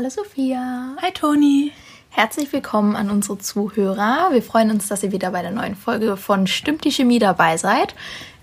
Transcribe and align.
Hallo 0.00 0.08
Sophia. 0.08 0.96
Hi 1.02 1.10
Toni. 1.12 1.72
Herzlich 2.08 2.50
willkommen 2.54 2.96
an 2.96 3.10
unsere 3.10 3.36
Zuhörer. 3.36 4.30
Wir 4.32 4.42
freuen 4.42 4.70
uns, 4.70 4.88
dass 4.88 5.02
ihr 5.02 5.12
wieder 5.12 5.30
bei 5.30 5.42
der 5.42 5.50
neuen 5.50 5.76
Folge 5.76 6.16
von 6.16 6.46
Stimmt 6.46 6.84
die 6.84 6.90
Chemie 6.90 7.18
dabei 7.18 7.58
seid. 7.58 7.94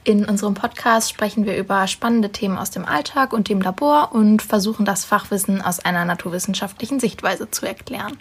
In 0.03 0.25
unserem 0.25 0.53
Podcast 0.53 1.09
sprechen 1.09 1.47
wir 1.47 1.57
über 1.57 1.87
spannende 1.87 2.31
Themen 2.31 2.59
aus 2.59 2.69
dem 2.69 2.85
Alltag 2.85 3.33
und 3.33 3.49
dem 3.49 3.59
Labor 3.59 4.11
und 4.13 4.43
versuchen 4.43 4.85
das 4.85 5.03
Fachwissen 5.03 5.63
aus 5.63 5.79
einer 5.79 6.05
naturwissenschaftlichen 6.05 6.99
Sichtweise 6.99 7.49
zu 7.49 7.65
erklären. 7.65 8.19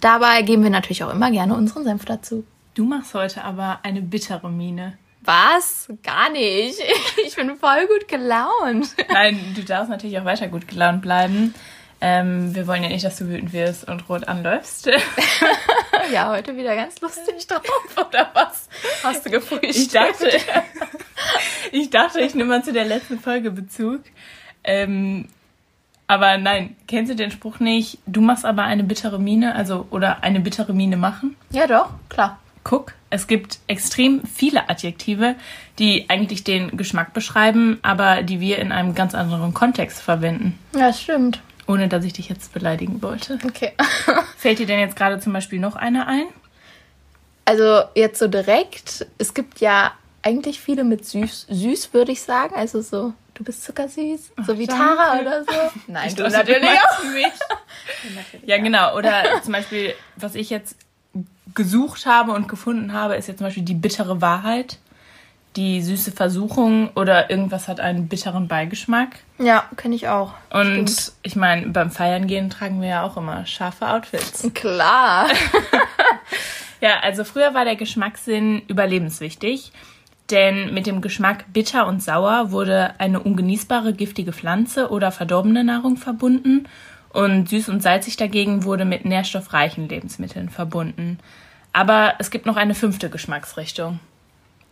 Dabei 0.00 0.42
geben 0.42 0.64
wir 0.64 0.70
natürlich 0.70 1.04
auch 1.04 1.12
immer 1.12 1.30
gerne 1.30 1.54
unseren 1.54 1.84
Senf 1.84 2.04
dazu. 2.04 2.44
Du 2.74 2.84
machst 2.84 3.14
heute 3.14 3.44
aber 3.44 3.78
eine 3.84 4.02
bittere 4.02 4.50
Miene. 4.50 4.98
Was? 5.20 5.88
Gar 6.02 6.30
nicht. 6.30 6.80
Ich 7.24 7.36
bin 7.36 7.56
voll 7.56 7.86
gut 7.86 8.08
gelaunt. 8.08 8.96
Nein, 9.12 9.38
du 9.54 9.62
darfst 9.62 9.88
natürlich 9.88 10.18
auch 10.18 10.24
weiter 10.24 10.48
gut 10.48 10.66
gelaunt 10.66 11.00
bleiben. 11.00 11.54
Ähm, 12.04 12.52
wir 12.52 12.66
wollen 12.66 12.82
ja 12.82 12.88
nicht, 12.88 13.04
dass 13.04 13.18
du 13.18 13.28
wütend 13.28 13.52
wirst 13.52 13.88
und 13.88 14.08
rot 14.08 14.26
anläufst. 14.26 14.90
ja, 16.12 16.30
heute 16.30 16.56
wieder 16.56 16.74
ganz 16.74 17.00
lustig 17.00 17.46
drauf, 17.46 17.62
oder 17.96 18.28
was? 18.34 18.68
Hast 19.04 19.24
du 19.24 19.30
gefrühstückt? 19.30 19.76
Ich 19.76 19.88
dachte, 19.88 20.28
ich 21.70 21.90
dachte, 21.90 22.20
ich 22.20 22.34
nehme 22.34 22.48
mal 22.48 22.64
zu 22.64 22.72
der 22.72 22.86
letzten 22.86 23.20
Folge 23.20 23.52
Bezug. 23.52 24.00
Ähm, 24.64 25.28
aber 26.08 26.38
nein, 26.38 26.74
kennst 26.88 27.12
du 27.12 27.14
den 27.14 27.30
Spruch 27.30 27.60
nicht? 27.60 27.98
Du 28.06 28.20
machst 28.20 28.44
aber 28.44 28.64
eine 28.64 28.82
bittere 28.82 29.20
Miene, 29.20 29.54
also 29.54 29.86
oder 29.90 30.24
eine 30.24 30.40
bittere 30.40 30.74
Miene 30.74 30.96
machen? 30.96 31.36
Ja, 31.50 31.68
doch, 31.68 31.90
klar. 32.08 32.40
Guck, 32.64 32.94
es 33.10 33.28
gibt 33.28 33.60
extrem 33.68 34.22
viele 34.24 34.68
Adjektive, 34.68 35.36
die 35.78 36.06
eigentlich 36.08 36.42
den 36.42 36.76
Geschmack 36.76 37.14
beschreiben, 37.14 37.78
aber 37.82 38.24
die 38.24 38.40
wir 38.40 38.58
in 38.58 38.72
einem 38.72 38.96
ganz 38.96 39.14
anderen 39.14 39.54
Kontext 39.54 40.02
verwenden. 40.02 40.58
Ja, 40.76 40.92
stimmt. 40.92 41.40
Ohne 41.72 41.88
dass 41.88 42.04
ich 42.04 42.12
dich 42.12 42.28
jetzt 42.28 42.52
beleidigen 42.52 43.00
wollte. 43.02 43.38
Okay. 43.44 43.72
Fällt 44.36 44.58
dir 44.58 44.66
denn 44.66 44.80
jetzt 44.80 44.96
gerade 44.96 45.20
zum 45.20 45.32
Beispiel 45.32 45.58
noch 45.58 45.74
eine 45.74 46.06
ein? 46.06 46.26
Also 47.44 47.82
jetzt 47.94 48.18
so 48.18 48.28
direkt, 48.28 49.06
es 49.18 49.34
gibt 49.34 49.60
ja 49.60 49.92
eigentlich 50.22 50.60
viele 50.60 50.84
mit 50.84 51.06
süß, 51.06 51.46
süß 51.48 51.94
würde 51.94 52.12
ich 52.12 52.22
sagen. 52.22 52.54
Also 52.54 52.82
so, 52.82 53.14
du 53.34 53.44
bist 53.44 53.64
zuckersüß, 53.64 54.32
so 54.46 54.58
wie. 54.58 54.66
Tara 54.66 55.18
oder 55.20 55.44
so. 55.44 55.52
Nein, 55.86 56.08
Ich 56.08 56.14
du 56.14 56.22
dachte, 56.22 56.36
natürlich 56.36 56.68
auch 56.68 57.04
mich. 57.04 57.26
Ja, 58.46 58.58
genau. 58.58 58.96
Oder 58.96 59.42
zum 59.42 59.52
Beispiel, 59.52 59.94
was 60.16 60.34
ich 60.34 60.50
jetzt 60.50 60.76
gesucht 61.54 62.06
habe 62.06 62.32
und 62.32 62.48
gefunden 62.48 62.92
habe, 62.92 63.16
ist 63.16 63.28
jetzt 63.28 63.38
zum 63.38 63.46
Beispiel 63.46 63.64
die 63.64 63.74
bittere 63.74 64.20
Wahrheit, 64.20 64.78
die 65.56 65.82
süße 65.82 66.12
Versuchung 66.12 66.90
oder 66.94 67.30
irgendwas 67.30 67.68
hat 67.68 67.80
einen 67.80 68.08
bitteren 68.08 68.48
Beigeschmack. 68.48 69.10
Ja, 69.38 69.64
kenne 69.76 69.94
ich 69.94 70.08
auch. 70.08 70.32
Und 70.50 70.90
Stimmt. 70.90 71.12
ich 71.22 71.36
meine, 71.36 71.66
beim 71.68 71.90
Feiern 71.90 72.26
gehen 72.26 72.48
tragen 72.48 72.80
wir 72.80 72.88
ja 72.88 73.02
auch 73.02 73.16
immer 73.16 73.44
scharfe 73.46 73.88
Outfits. 73.88 74.48
Klar. 74.54 75.28
Ja, 76.82 76.98
also 77.00 77.22
früher 77.22 77.54
war 77.54 77.64
der 77.64 77.76
Geschmackssinn 77.76 78.62
überlebenswichtig, 78.66 79.70
denn 80.32 80.74
mit 80.74 80.88
dem 80.88 81.00
Geschmack 81.00 81.44
bitter 81.52 81.86
und 81.86 82.02
sauer 82.02 82.50
wurde 82.50 82.98
eine 82.98 83.20
ungenießbare 83.20 83.92
giftige 83.92 84.32
Pflanze 84.32 84.90
oder 84.90 85.12
verdorbene 85.12 85.62
Nahrung 85.62 85.96
verbunden 85.96 86.66
und 87.10 87.48
süß 87.48 87.68
und 87.68 87.84
salzig 87.84 88.16
dagegen 88.16 88.64
wurde 88.64 88.84
mit 88.84 89.04
nährstoffreichen 89.04 89.88
Lebensmitteln 89.88 90.48
verbunden. 90.48 91.20
Aber 91.72 92.14
es 92.18 92.32
gibt 92.32 92.46
noch 92.46 92.56
eine 92.56 92.74
fünfte 92.74 93.10
Geschmacksrichtung. 93.10 94.00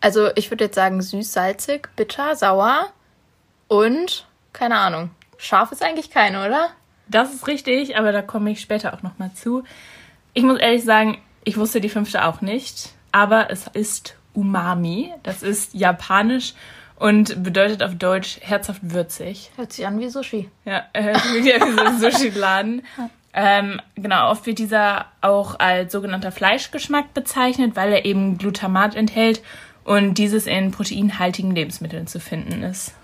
Also 0.01 0.31
ich 0.34 0.51
würde 0.51 0.65
jetzt 0.65 0.77
sagen 0.77 1.03
süß, 1.03 1.33
salzig, 1.33 1.89
bitter, 1.97 2.34
sauer 2.37 2.89
und 3.69 4.27
keine 4.53 4.77
Ahnung. 4.77 5.11
Scharf 5.37 5.73
ist 5.73 5.83
eigentlich 5.83 6.11
keine, 6.11 6.45
oder? 6.47 6.70
Das 7.09 7.34
ist 7.34 7.47
richtig, 7.47 7.97
aber 7.97 8.12
da 8.12 8.23
komme 8.23 8.51
ich 8.51 8.61
später 8.61 8.95
auch 8.95 9.03
nochmal 9.03 9.33
zu. 9.34 9.65
Ich 10.33 10.42
muss 10.42 10.59
ehrlich 10.59 10.84
sagen, 10.84 11.19
ich 11.45 11.57
wusste 11.57 11.81
die 11.81 11.89
fünfte 11.89 12.25
auch 12.25 12.41
nicht, 12.41 12.91
aber 13.12 13.51
es 13.51 13.67
ist 13.69 14.17
Umami. 14.33 15.13
Das 15.23 15.42
ist 15.42 15.74
japanisch 15.74 16.55
und 16.97 17.42
bedeutet 17.42 17.83
auf 17.83 17.97
Deutsch 17.97 18.39
herzhaft 18.41 18.80
würzig. 18.83 19.51
Hört 19.57 19.73
sich 19.73 19.86
an 19.86 19.98
wie 19.98 20.08
Sushi. 20.08 20.51
Ja, 20.64 20.85
äh, 20.92 21.14
wie 21.42 21.53
ein 21.53 21.98
Sushi-Laden. 21.98 22.83
Ähm, 23.33 23.80
genau, 23.95 24.30
oft 24.30 24.47
wird 24.47 24.58
dieser 24.58 25.07
auch 25.20 25.58
als 25.58 25.92
sogenannter 25.92 26.33
Fleischgeschmack 26.33 27.14
bezeichnet, 27.14 27.77
weil 27.77 27.92
er 27.92 28.05
eben 28.05 28.39
Glutamat 28.39 28.97
enthält 28.97 29.41
und 29.85 30.14
dieses 30.14 30.46
in 30.46 30.70
proteinhaltigen 30.70 31.55
Lebensmitteln 31.55 32.07
zu 32.07 32.20
finden 32.20 32.63
ist. 32.63 32.95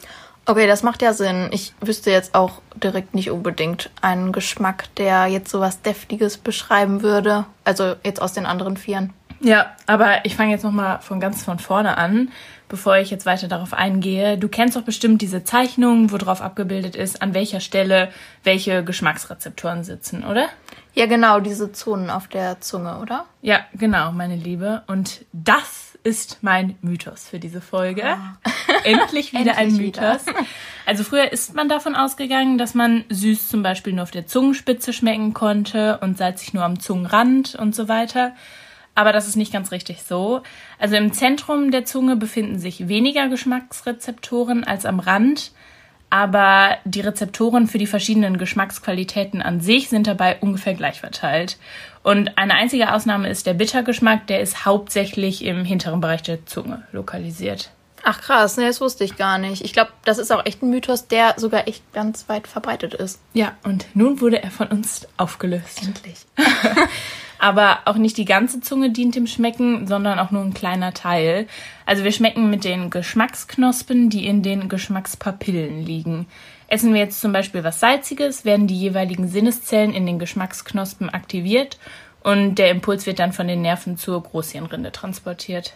Okay, 0.48 0.68
das 0.68 0.84
macht 0.84 1.02
ja 1.02 1.12
Sinn. 1.12 1.48
Ich 1.50 1.74
wüsste 1.80 2.12
jetzt 2.12 2.36
auch 2.36 2.62
direkt 2.76 3.14
nicht 3.14 3.30
unbedingt 3.30 3.90
einen 4.00 4.30
Geschmack, 4.30 4.94
der 4.94 5.26
jetzt 5.26 5.50
sowas 5.50 5.82
Deftiges 5.82 6.36
beschreiben 6.36 7.02
würde. 7.02 7.46
Also 7.64 7.96
jetzt 8.04 8.22
aus 8.22 8.32
den 8.32 8.46
anderen 8.46 8.76
Vieren. 8.76 9.12
Ja, 9.40 9.74
aber 9.86 10.24
ich 10.24 10.36
fange 10.36 10.52
jetzt 10.52 10.62
nochmal 10.62 11.00
von 11.00 11.20
ganz 11.20 11.42
von 11.42 11.58
vorne 11.58 11.98
an, 11.98 12.30
bevor 12.68 12.96
ich 12.96 13.10
jetzt 13.10 13.26
weiter 13.26 13.48
darauf 13.48 13.72
eingehe. 13.72 14.38
Du 14.38 14.48
kennst 14.48 14.76
doch 14.76 14.82
bestimmt 14.82 15.22
diese 15.22 15.44
Zeichnung, 15.44 16.12
wo 16.12 16.16
drauf 16.16 16.40
abgebildet 16.40 16.96
ist, 16.96 17.22
an 17.22 17.34
welcher 17.34 17.60
Stelle 17.60 18.10
welche 18.42 18.84
Geschmacksrezeptoren 18.84 19.84
sitzen, 19.84 20.24
oder? 20.24 20.48
Ja, 20.94 21.06
genau, 21.06 21.40
diese 21.40 21.72
Zonen 21.72 22.08
auf 22.08 22.26
der 22.26 22.60
Zunge, 22.60 22.98
oder? 22.98 23.26
Ja, 23.42 23.60
genau, 23.74 24.12
meine 24.12 24.36
Liebe. 24.36 24.82
Und 24.86 25.26
das 25.32 25.98
ist 26.02 26.38
mein 26.40 26.76
Mythos 26.80 27.28
für 27.28 27.38
diese 27.38 27.60
Folge. 27.60 28.16
Endlich 28.84 29.32
wieder 29.32 29.56
ein 29.56 29.68
Endlich 29.68 29.94
wieder. 29.94 30.12
Mythos. 30.14 30.34
Also 30.86 31.04
früher 31.04 31.32
ist 31.32 31.54
man 31.54 31.68
davon 31.68 31.96
ausgegangen, 31.96 32.58
dass 32.58 32.74
man 32.74 33.04
süß 33.10 33.48
zum 33.48 33.62
Beispiel 33.62 33.92
nur 33.92 34.04
auf 34.04 34.10
der 34.10 34.26
Zungenspitze 34.26 34.92
schmecken 34.92 35.34
konnte 35.34 35.98
und 35.98 36.16
salzig 36.16 36.54
nur 36.54 36.64
am 36.64 36.78
Zungenrand 36.80 37.56
und 37.56 37.74
so 37.74 37.88
weiter. 37.88 38.34
Aber 38.96 39.12
das 39.12 39.28
ist 39.28 39.36
nicht 39.36 39.52
ganz 39.52 39.70
richtig 39.70 40.02
so. 40.02 40.42
Also 40.78 40.96
im 40.96 41.12
Zentrum 41.12 41.70
der 41.70 41.84
Zunge 41.84 42.16
befinden 42.16 42.58
sich 42.58 42.88
weniger 42.88 43.28
Geschmacksrezeptoren 43.28 44.64
als 44.64 44.86
am 44.86 44.98
Rand. 44.98 45.52
Aber 46.08 46.78
die 46.84 47.02
Rezeptoren 47.02 47.66
für 47.66 47.78
die 47.78 47.86
verschiedenen 47.86 48.38
Geschmacksqualitäten 48.38 49.42
an 49.42 49.60
sich 49.60 49.90
sind 49.90 50.06
dabei 50.06 50.38
ungefähr 50.40 50.74
gleich 50.74 51.00
verteilt. 51.00 51.58
Und 52.02 52.38
eine 52.38 52.54
einzige 52.54 52.92
Ausnahme 52.92 53.28
ist 53.28 53.46
der 53.46 53.54
Bittergeschmack, 53.54 54.26
der 54.28 54.40
ist 54.40 54.64
hauptsächlich 54.64 55.44
im 55.44 55.64
hinteren 55.64 56.00
Bereich 56.00 56.22
der 56.22 56.46
Zunge 56.46 56.84
lokalisiert. 56.92 57.70
Ach 58.02 58.20
krass, 58.20 58.56
ne, 58.56 58.66
das 58.66 58.80
wusste 58.80 59.04
ich 59.04 59.16
gar 59.16 59.36
nicht. 59.36 59.62
Ich 59.62 59.72
glaube, 59.72 59.90
das 60.04 60.18
ist 60.18 60.32
auch 60.32 60.46
echt 60.46 60.62
ein 60.62 60.70
Mythos, 60.70 61.08
der 61.08 61.34
sogar 61.36 61.68
echt 61.68 61.82
ganz 61.92 62.28
weit 62.28 62.46
verbreitet 62.46 62.94
ist. 62.94 63.20
Ja, 63.34 63.56
und 63.64 63.84
nun 63.94 64.20
wurde 64.20 64.42
er 64.42 64.52
von 64.52 64.68
uns 64.68 65.06
aufgelöst. 65.16 65.82
Endlich. 65.82 66.24
Aber 67.38 67.80
auch 67.84 67.96
nicht 67.96 68.16
die 68.16 68.24
ganze 68.24 68.60
Zunge 68.60 68.90
dient 68.90 69.14
dem 69.14 69.26
Schmecken, 69.26 69.86
sondern 69.86 70.18
auch 70.18 70.30
nur 70.30 70.42
ein 70.42 70.54
kleiner 70.54 70.94
Teil. 70.94 71.46
Also 71.84 72.04
wir 72.04 72.12
schmecken 72.12 72.50
mit 72.50 72.64
den 72.64 72.90
Geschmacksknospen, 72.90 74.10
die 74.10 74.26
in 74.26 74.42
den 74.42 74.68
Geschmackspapillen 74.68 75.84
liegen. 75.84 76.26
Essen 76.68 76.92
wir 76.92 77.00
jetzt 77.00 77.20
zum 77.20 77.32
Beispiel 77.32 77.62
was 77.62 77.80
Salziges, 77.80 78.44
werden 78.44 78.66
die 78.66 78.78
jeweiligen 78.78 79.28
Sinneszellen 79.28 79.92
in 79.92 80.06
den 80.06 80.18
Geschmacksknospen 80.18 81.10
aktiviert 81.10 81.78
und 82.22 82.56
der 82.56 82.70
Impuls 82.70 83.06
wird 83.06 83.20
dann 83.20 83.32
von 83.32 83.46
den 83.46 83.62
Nerven 83.62 83.96
zur 83.96 84.20
Großhirnrinde 84.22 84.90
transportiert. 84.90 85.74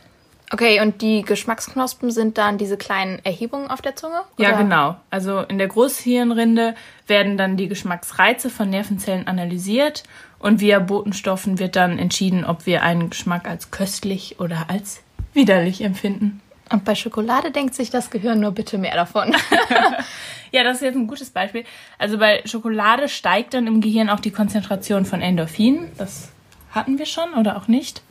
Okay, 0.52 0.80
und 0.80 1.00
die 1.00 1.22
Geschmacksknospen 1.22 2.10
sind 2.10 2.36
dann 2.36 2.58
diese 2.58 2.76
kleinen 2.76 3.20
Erhebungen 3.24 3.70
auf 3.70 3.82
der 3.82 3.94
Zunge? 3.94 4.22
Ja, 4.36 4.48
Oder? 4.48 4.58
genau. 4.58 4.96
Also 5.08 5.40
in 5.40 5.58
der 5.58 5.68
Großhirnrinde 5.68 6.74
werden 7.06 7.36
dann 7.36 7.56
die 7.56 7.68
Geschmacksreize 7.68 8.50
von 8.50 8.68
Nervenzellen 8.68 9.28
analysiert 9.28 10.02
und 10.40 10.60
via 10.60 10.80
Botenstoffen 10.80 11.60
wird 11.60 11.76
dann 11.76 11.98
entschieden, 11.98 12.44
ob 12.44 12.66
wir 12.66 12.82
einen 12.82 13.10
Geschmack 13.10 13.48
als 13.48 13.70
köstlich 13.70 14.40
oder 14.40 14.66
als 14.68 15.02
widerlich 15.34 15.82
empfinden. 15.82 16.40
Und 16.72 16.84
bei 16.84 16.94
Schokolade 16.94 17.52
denkt 17.52 17.74
sich 17.74 17.90
das 17.90 18.10
Gehirn 18.10 18.40
nur 18.40 18.52
bitte 18.52 18.78
mehr 18.78 18.94
davon. 18.94 19.34
Ja, 20.52 20.64
das 20.64 20.78
ist 20.78 20.82
jetzt 20.82 20.96
ein 20.96 21.06
gutes 21.06 21.30
Beispiel. 21.30 21.64
Also 21.98 22.18
bei 22.18 22.42
Schokolade 22.44 23.08
steigt 23.08 23.54
dann 23.54 23.66
im 23.66 23.80
Gehirn 23.80 24.10
auch 24.10 24.20
die 24.20 24.32
Konzentration 24.32 25.04
von 25.04 25.22
Endorphin. 25.22 25.92
Das 25.96 26.30
hatten 26.72 26.98
wir 26.98 27.06
schon 27.06 27.34
oder 27.34 27.56
auch 27.56 27.68
nicht 27.68 28.02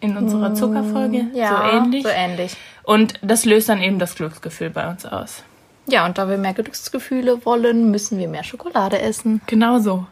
in 0.00 0.16
unserer 0.16 0.54
Zuckerfolge. 0.54 1.26
so 1.32 1.76
ähnlich. 1.76 2.02
So 2.02 2.08
ähnlich. 2.08 2.56
Und 2.82 3.14
das 3.22 3.44
löst 3.44 3.68
dann 3.68 3.82
eben 3.82 3.98
das 3.98 4.14
Glücksgefühl 4.14 4.70
bei 4.70 4.88
uns 4.88 5.06
aus. 5.06 5.42
Ja, 5.88 6.04
und 6.04 6.18
da 6.18 6.28
wir 6.28 6.38
mehr 6.38 6.54
Glücksgefühle 6.54 7.44
wollen, 7.44 7.90
müssen 7.90 8.18
wir 8.18 8.28
mehr 8.28 8.44
Schokolade 8.44 9.00
essen. 9.00 9.40
Genau 9.46 9.78
so. 9.78 10.06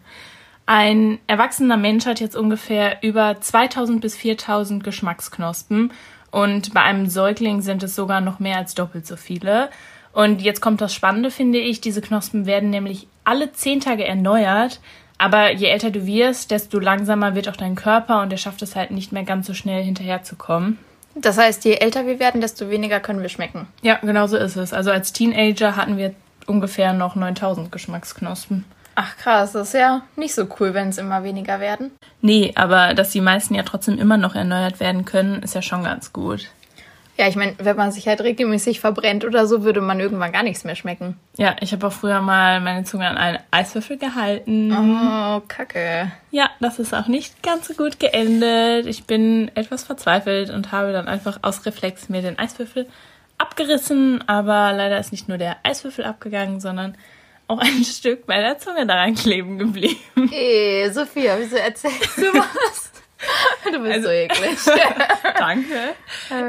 Ein 0.67 1.19
erwachsener 1.27 1.77
Mensch 1.77 2.07
hat 2.07 2.21
jetzt 2.21 2.37
ungefähr 2.37 3.03
über 3.03 3.41
2000 3.41 4.01
bis 4.01 4.17
4000 4.17 4.83
Geschmacksknospen 4.83 5.93
und 6.31 6.73
bei 6.73 6.83
einem 6.83 7.09
Säugling 7.09 7.61
sind 7.61 7.83
es 7.83 7.95
sogar 7.95 8.21
noch 8.21 8.41
mehr 8.41 8.57
als 8.57 8.75
doppelt 8.75 9.07
so 9.07 9.17
viele. 9.17 9.71
Und 10.13 10.41
jetzt 10.41 10.61
kommt 10.61 10.81
das 10.81 10.95
Spannende, 10.95 11.31
finde 11.31 11.59
ich. 11.59 11.81
Diese 11.81 12.01
Knospen 12.01 12.47
werden 12.47 12.71
nämlich 12.71 13.09
alle 13.25 13.53
zehn 13.53 13.81
Tage 13.81 14.05
erneuert. 14.07 14.81
Aber 15.19 15.52
je 15.52 15.69
älter 15.69 15.90
du 15.90 16.06
wirst, 16.06 16.50
desto 16.50 16.78
langsamer 16.78 17.34
wird 17.34 17.49
auch 17.49 17.56
dein 17.56 17.76
Körper 17.76 18.22
und 18.22 18.32
er 18.32 18.38
schafft 18.38 18.62
es 18.62 18.76
halt 18.76 18.90
nicht 18.90 19.12
mehr 19.12 19.25
ganz 19.25 19.46
so 19.46 19.55
schnell 19.55 19.82
hinterherzukommen. 19.82 20.78
Das 21.14 21.38
heißt, 21.38 21.64
je 21.64 21.76
älter 21.76 22.06
wir 22.06 22.19
werden, 22.19 22.40
desto 22.40 22.70
weniger 22.70 22.99
können 23.00 23.22
wir 23.22 23.28
schmecken. 23.28 23.69
Ja, 23.82 23.99
genau 24.02 24.26
so 24.26 24.37
ist 24.37 24.56
es. 24.56 24.72
Also 24.72 24.90
als 24.90 25.12
Teenager 25.12 25.76
hatten 25.76 25.96
wir 25.96 26.14
ungefähr 26.46 26.93
noch 26.93 27.14
9000 27.14 27.70
Geschmacksknospen. 27.70 28.64
Ach 28.96 29.16
krass, 29.16 29.52
das 29.52 29.69
ist 29.69 29.75
ja 29.75 30.02
nicht 30.16 30.34
so 30.34 30.46
cool, 30.58 30.75
wenn 30.75 30.88
es 30.88 30.99
immer 30.99 31.25
weniger 31.25 31.58
werden. 31.58 31.90
Nee, 32.20 32.52
aber 32.55 32.94
dass 32.94 33.11
die 33.11 33.20
meisten 33.20 33.55
ja 33.55 33.62
trotzdem 33.62 33.99
immer 33.99 34.16
noch 34.16 34.34
erneuert 34.34 34.78
werden 34.78 35.05
können, 35.05 35.43
ist 35.43 35.55
ja 35.55 35.62
schon 35.62 35.84
ganz 35.84 36.12
gut. 36.12 36.50
Ja, 37.16 37.28
ich 37.28 37.37
meine, 37.37 37.55
wenn 37.58 37.76
man 37.76 37.93
sich 37.93 38.08
halt 38.08 38.20
regelmäßig 38.22 38.81
verbrennt 38.81 39.25
oder 39.25 39.46
so, 39.46 39.62
würde 39.62 39.81
man 39.81 40.00
irgendwann 40.00 40.32
gar 40.32 40.43
nichts 40.43 40.64
mehr 40.64 40.75
schmecken. 40.75 41.16
Ja, 41.37 41.55
ich 41.61 41.72
habe 41.72 41.87
auch 41.87 41.93
früher 41.93 42.20
mal 42.20 42.61
meine 42.61 42.82
Zunge 42.84 43.06
an 43.08 43.16
einen 43.16 43.38
Eiswürfel 43.52 43.99
gehalten. 43.99 44.72
Oh, 44.72 45.40
kacke. 45.46 46.11
Ja, 46.32 46.50
das 46.61 46.81
ist 46.81 46.93
auch 46.93 47.06
nicht 47.06 47.40
ganz 47.44 47.69
so 47.69 47.75
gut 47.75 48.00
geendet. 48.00 48.87
Ich 48.87 49.05
bin 49.05 49.49
etwas 49.55 49.84
verzweifelt 49.84 50.50
und 50.50 50.72
habe 50.72 50.93
dann 50.93 51.06
einfach 51.06 51.38
aus 51.43 51.64
Reflex 51.66 52.08
mir 52.08 52.20
den 52.20 52.37
Eiswürfel 52.37 52.88
abgerissen. 53.38 54.26
Aber 54.28 54.72
leider 54.72 54.99
ist 54.99 55.12
nicht 55.12 55.28
nur 55.28 55.38
der 55.38 55.56
Eiswürfel 55.62 56.05
abgegangen, 56.05 56.58
sondern 56.61 56.96
auch 57.46 57.58
ein 57.61 57.84
Stück 57.84 58.26
meiner 58.26 58.58
Zunge 58.58 58.87
daran 58.87 59.14
kleben 59.14 59.58
geblieben. 59.58 60.31
Ey, 60.32 60.90
Sophia, 60.93 61.37
wieso 61.38 61.56
erzählst 61.56 62.16
du 62.19 62.22
was? 62.34 62.90
Du 63.72 63.78
bist 63.81 63.93
Also- 63.93 64.08
so 64.08 64.12
eklig. 64.12 64.58
Danke. 65.38 65.94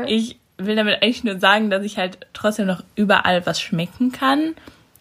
Ich 0.07 0.39
will 0.57 0.75
damit 0.75 1.01
eigentlich 1.01 1.23
nur 1.23 1.39
sagen, 1.39 1.69
dass 1.69 1.83
ich 1.83 1.97
halt 1.97 2.19
trotzdem 2.33 2.67
noch 2.67 2.83
überall 2.95 3.45
was 3.45 3.59
schmecken 3.59 4.11
kann. 4.11 4.55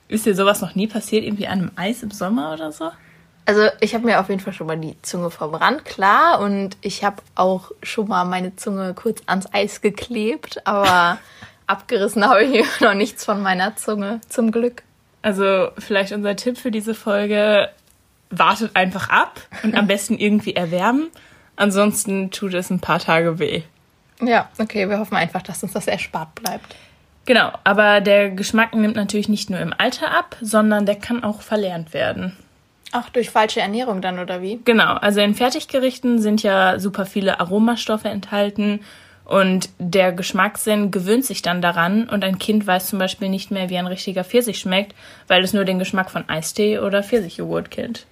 Ist 0.09 0.27
dir 0.27 0.35
sowas 0.35 0.61
noch 0.61 0.75
nie 0.75 0.87
passiert, 0.87 1.25
irgendwie 1.25 1.47
an 1.47 1.61
einem 1.61 1.71
Eis 1.77 2.03
im 2.03 2.11
Sommer 2.11 2.53
oder 2.53 2.73
so? 2.73 2.91
Also 3.47 3.69
ich 3.81 3.95
habe 3.95 4.07
mir 4.07 4.21
auf 4.21 4.29
jeden 4.29 4.41
Fall 4.41 4.53
schon 4.53 4.67
mal 4.67 4.79
die 4.79 5.01
Zunge 5.03 5.31
verbrannt, 5.31 5.85
klar. 5.85 6.41
Und 6.41 6.77
ich 6.81 7.05
habe 7.05 7.17
auch 7.35 7.71
schon 7.83 8.09
mal 8.09 8.25
meine 8.25 8.57
Zunge 8.57 8.95
kurz 8.95 9.23
ans 9.27 9.53
Eis 9.53 9.81
geklebt. 9.81 10.67
Aber 10.67 11.19
abgerissen 11.67 12.27
habe 12.27 12.45
ich 12.45 12.67
noch 12.81 12.95
nichts 12.95 13.25
von 13.25 13.43
meiner 13.43 13.77
Zunge, 13.77 14.21
zum 14.29 14.51
Glück. 14.51 14.83
Also 15.23 15.69
vielleicht 15.79 16.13
unser 16.13 16.37
Tipp 16.37 16.59
für 16.59 16.71
diese 16.71 16.95
Folge, 16.95 17.71
wartet 18.31 18.75
einfach 18.75 19.09
ab 19.11 19.41
und 19.63 19.75
am 19.75 19.87
besten 19.89 20.19
irgendwie 20.19 20.55
erwärmen. 20.55 21.09
Ansonsten 21.57 22.31
tut 22.31 22.55
es 22.55 22.71
ein 22.71 22.81
paar 22.81 22.99
Tage 22.99 23.39
weh. 23.39 23.63
Ja, 24.27 24.49
okay, 24.59 24.89
wir 24.89 24.99
hoffen 24.99 25.17
einfach, 25.17 25.43
dass 25.43 25.63
uns 25.63 25.73
das 25.73 25.87
erspart 25.87 26.35
bleibt. 26.35 26.75
Genau, 27.27 27.53
aber 27.65 28.01
der 28.01 28.31
Geschmack 28.31 28.75
nimmt 28.75 28.97
natürlich 28.97 29.29
nicht 29.29 29.49
nur 29.49 29.61
im 29.61 29.75
Alter 29.77 30.11
ab, 30.17 30.37
sondern 30.41 30.85
der 30.85 30.97
kann 30.97 31.25
auch 31.25 31.41
verlernt 31.41 31.95
werden. 31.95 32.37
Ach, 32.93 33.09
durch 33.09 33.31
falsche 33.31 33.61
Ernährung 33.61 34.03
dann, 34.03 34.19
oder 34.19 34.43
wie? 34.43 34.61
Genau, 34.65 34.95
also 34.95 35.21
in 35.21 35.35
Fertiggerichten 35.35 36.21
sind 36.21 36.43
ja 36.43 36.79
super 36.79 37.07
viele 37.07 37.41
Aromastoffe 37.41 38.05
enthalten 38.05 38.81
und 39.25 39.71
der 39.79 40.13
Geschmackssinn 40.13 40.91
gewöhnt 40.91 41.25
sich 41.25 41.41
dann 41.41 41.63
daran 41.63 42.09
und 42.09 42.23
ein 42.25 42.39
Kind 42.39 42.67
weiß 42.67 42.87
zum 42.89 42.99
Beispiel 42.99 43.31
nicht 43.31 43.51
mehr, 43.51 43.71
wie 43.71 43.79
ein 43.79 43.87
richtiger 43.87 44.23
Pfirsich 44.23 44.59
schmeckt, 44.59 44.95
weil 45.29 45.43
es 45.43 45.55
nur 45.55 45.65
den 45.65 45.79
Geschmack 45.79 46.11
von 46.11 46.29
Eistee 46.29 46.79
oder 46.79 47.03
Pfirsichjoghurt 47.03 47.71
kennt. 47.71 48.07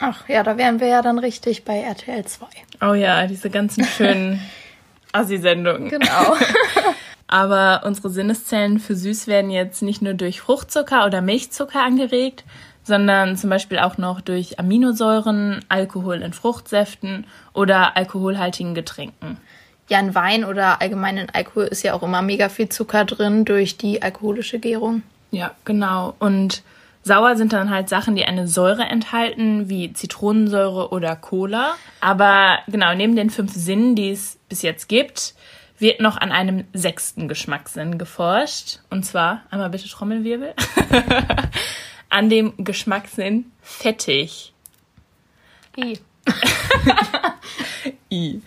Ach 0.00 0.28
ja, 0.28 0.42
da 0.42 0.56
wären 0.56 0.80
wir 0.80 0.88
ja 0.88 1.02
dann 1.02 1.18
richtig 1.18 1.64
bei 1.64 1.80
RTL 1.80 2.24
2. 2.24 2.46
Oh 2.82 2.94
ja, 2.94 3.26
diese 3.26 3.50
ganzen 3.50 3.84
schönen 3.84 4.40
Assi-Sendungen. 5.12 5.88
Genau. 5.88 6.36
Aber 7.26 7.82
unsere 7.84 8.10
Sinneszellen 8.10 8.80
für 8.80 8.96
süß 8.96 9.28
werden 9.28 9.50
jetzt 9.50 9.82
nicht 9.82 10.02
nur 10.02 10.14
durch 10.14 10.40
Fruchtzucker 10.40 11.06
oder 11.06 11.20
Milchzucker 11.20 11.80
angeregt, 11.82 12.44
sondern 12.82 13.36
zum 13.36 13.50
Beispiel 13.50 13.78
auch 13.78 13.98
noch 13.98 14.20
durch 14.20 14.58
Aminosäuren, 14.58 15.64
Alkohol 15.68 16.22
in 16.22 16.32
Fruchtsäften 16.32 17.26
oder 17.52 17.96
alkoholhaltigen 17.96 18.74
Getränken. 18.74 19.36
ja, 19.88 20.00
in 20.00 20.14
Wein 20.14 20.44
oder 20.44 20.80
allgemein 20.80 21.18
in 21.18 21.30
Alkohol 21.30 21.64
ist 21.66 21.82
ja 21.82 21.94
auch 21.94 22.02
immer 22.02 22.22
mega 22.22 22.48
viel 22.48 22.68
Zucker 22.68 23.04
drin 23.04 23.44
durch 23.44 23.76
die 23.76 24.02
alkoholische 24.02 24.58
Gärung. 24.58 25.02
Ja, 25.30 25.52
genau. 25.64 26.14
Und 26.18 26.62
sauer 27.02 27.36
sind 27.36 27.52
dann 27.52 27.70
halt 27.70 27.88
Sachen, 27.88 28.16
die 28.16 28.24
eine 28.24 28.48
Säure 28.48 28.82
enthalten, 28.84 29.68
wie 29.68 29.92
Zitronensäure 29.92 30.90
oder 30.90 31.14
Cola. 31.16 31.74
Aber 32.00 32.58
genau, 32.66 32.92
neben 32.94 33.14
den 33.14 33.30
fünf 33.30 33.52
Sinnen, 33.52 33.94
die 33.94 34.10
es 34.10 34.39
bis 34.50 34.60
jetzt 34.60 34.88
gibt, 34.88 35.34
wird 35.78 36.00
noch 36.00 36.18
an 36.18 36.30
einem 36.30 36.64
sechsten 36.74 37.26
Geschmackssinn 37.26 37.96
geforscht. 37.96 38.80
Und 38.90 39.06
zwar, 39.06 39.44
einmal 39.50 39.70
bitte 39.70 39.88
Trommelwirbel, 39.88 40.52
an 42.10 42.28
dem 42.28 42.52
Geschmackssinn 42.58 43.50
fettig. 43.62 44.52
I. 45.78 45.98
I. 48.10 48.42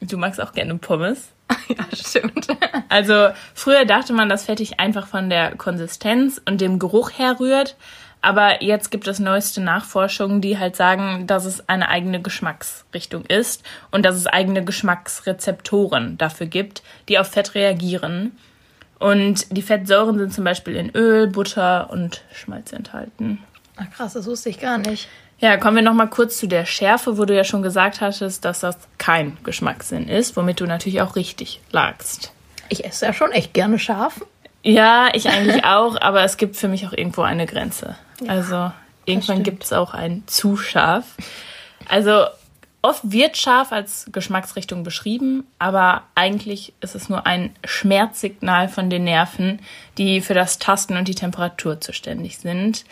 Du 0.00 0.18
magst 0.18 0.40
auch 0.40 0.52
gerne 0.52 0.76
Pommes. 0.78 1.28
Ja, 1.68 1.84
stimmt. 1.94 2.48
Also 2.88 3.28
früher 3.54 3.84
dachte 3.84 4.12
man, 4.12 4.28
dass 4.28 4.46
Fettig 4.46 4.80
einfach 4.80 5.06
von 5.06 5.30
der 5.30 5.54
Konsistenz 5.56 6.40
und 6.44 6.60
dem 6.60 6.78
Geruch 6.78 7.12
herrührt. 7.12 7.76
Aber 8.22 8.62
jetzt 8.62 8.92
gibt 8.92 9.08
es 9.08 9.18
neueste 9.18 9.60
Nachforschungen, 9.60 10.40
die 10.40 10.56
halt 10.58 10.76
sagen, 10.76 11.26
dass 11.26 11.44
es 11.44 11.68
eine 11.68 11.88
eigene 11.88 12.22
Geschmacksrichtung 12.22 13.24
ist 13.24 13.64
und 13.90 14.04
dass 14.04 14.14
es 14.14 14.28
eigene 14.28 14.64
Geschmacksrezeptoren 14.64 16.16
dafür 16.18 16.46
gibt, 16.46 16.82
die 17.08 17.18
auf 17.18 17.26
Fett 17.26 17.56
reagieren. 17.56 18.38
Und 19.00 19.46
die 19.50 19.62
Fettsäuren 19.62 20.16
sind 20.16 20.32
zum 20.32 20.44
Beispiel 20.44 20.76
in 20.76 20.90
Öl, 20.90 21.26
Butter 21.26 21.90
und 21.90 22.22
Schmalz 22.32 22.72
enthalten. 22.72 23.42
Ach 23.76 23.90
krass, 23.90 24.12
das 24.12 24.26
wusste 24.26 24.48
ich 24.50 24.60
gar 24.60 24.78
nicht. 24.78 25.08
Ja, 25.40 25.56
kommen 25.56 25.74
wir 25.74 25.82
nochmal 25.82 26.08
kurz 26.08 26.38
zu 26.38 26.46
der 26.46 26.64
Schärfe, 26.64 27.18
wo 27.18 27.24
du 27.24 27.34
ja 27.34 27.42
schon 27.42 27.62
gesagt 27.62 28.00
hattest, 28.00 28.44
dass 28.44 28.60
das 28.60 28.78
kein 28.98 29.36
Geschmackssinn 29.42 30.08
ist, 30.08 30.36
womit 30.36 30.60
du 30.60 30.66
natürlich 30.66 31.00
auch 31.00 31.16
richtig 31.16 31.60
lagst. 31.72 32.32
Ich 32.68 32.84
esse 32.84 33.06
ja 33.06 33.12
schon 33.12 33.32
echt 33.32 33.52
gerne 33.52 33.80
scharf. 33.80 34.24
Ja, 34.62 35.08
ich 35.12 35.28
eigentlich 35.28 35.64
auch, 35.64 36.00
aber 36.00 36.22
es 36.22 36.36
gibt 36.36 36.56
für 36.56 36.68
mich 36.68 36.86
auch 36.86 36.92
irgendwo 36.92 37.22
eine 37.22 37.46
Grenze. 37.46 37.96
also 38.28 38.72
irgendwann 39.04 39.42
gibt 39.42 39.64
es 39.64 39.72
auch 39.72 39.94
ein 39.94 40.22
zu 40.26 40.56
scharf. 40.56 41.04
Also 41.88 42.26
oft 42.82 43.00
wird 43.04 43.36
scharf 43.36 43.72
als 43.72 44.06
Geschmacksrichtung 44.12 44.82
beschrieben, 44.84 45.44
aber 45.58 46.02
eigentlich 46.14 46.72
ist 46.80 46.94
es 46.94 47.08
nur 47.08 47.26
ein 47.26 47.54
Schmerzsignal 47.64 48.68
von 48.68 48.90
den 48.90 49.04
Nerven, 49.04 49.60
die 49.98 50.20
für 50.20 50.34
das 50.34 50.58
Tasten 50.58 50.96
und 50.96 51.08
die 51.08 51.14
Temperatur 51.14 51.80
zuständig 51.80 52.38
sind. 52.38 52.84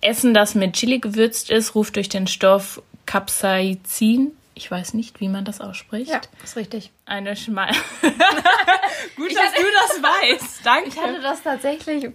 Essen, 0.00 0.34
das 0.34 0.54
mit 0.54 0.74
Chili 0.74 0.98
gewürzt 1.00 1.50
ist, 1.50 1.74
ruft 1.74 1.96
durch 1.96 2.08
den 2.08 2.26
Stoff 2.26 2.82
Capsaicin, 3.06 4.32
ich 4.58 4.70
weiß 4.70 4.94
nicht, 4.94 5.20
wie 5.20 5.28
man 5.28 5.44
das 5.44 5.60
ausspricht, 5.60 6.10
Ja, 6.10 6.20
ist 6.42 6.56
richtig. 6.56 6.90
eine 7.06 7.36
Schmal... 7.36 7.70
Gut, 9.16 9.34
dass 9.36 9.52
du 9.54 9.62
das 9.62 10.02
weißt. 10.02 10.60
Danke. 10.64 10.88
Ich 10.88 11.00
hatte 11.00 11.20
das 11.20 11.42
tatsächlich 11.42 12.08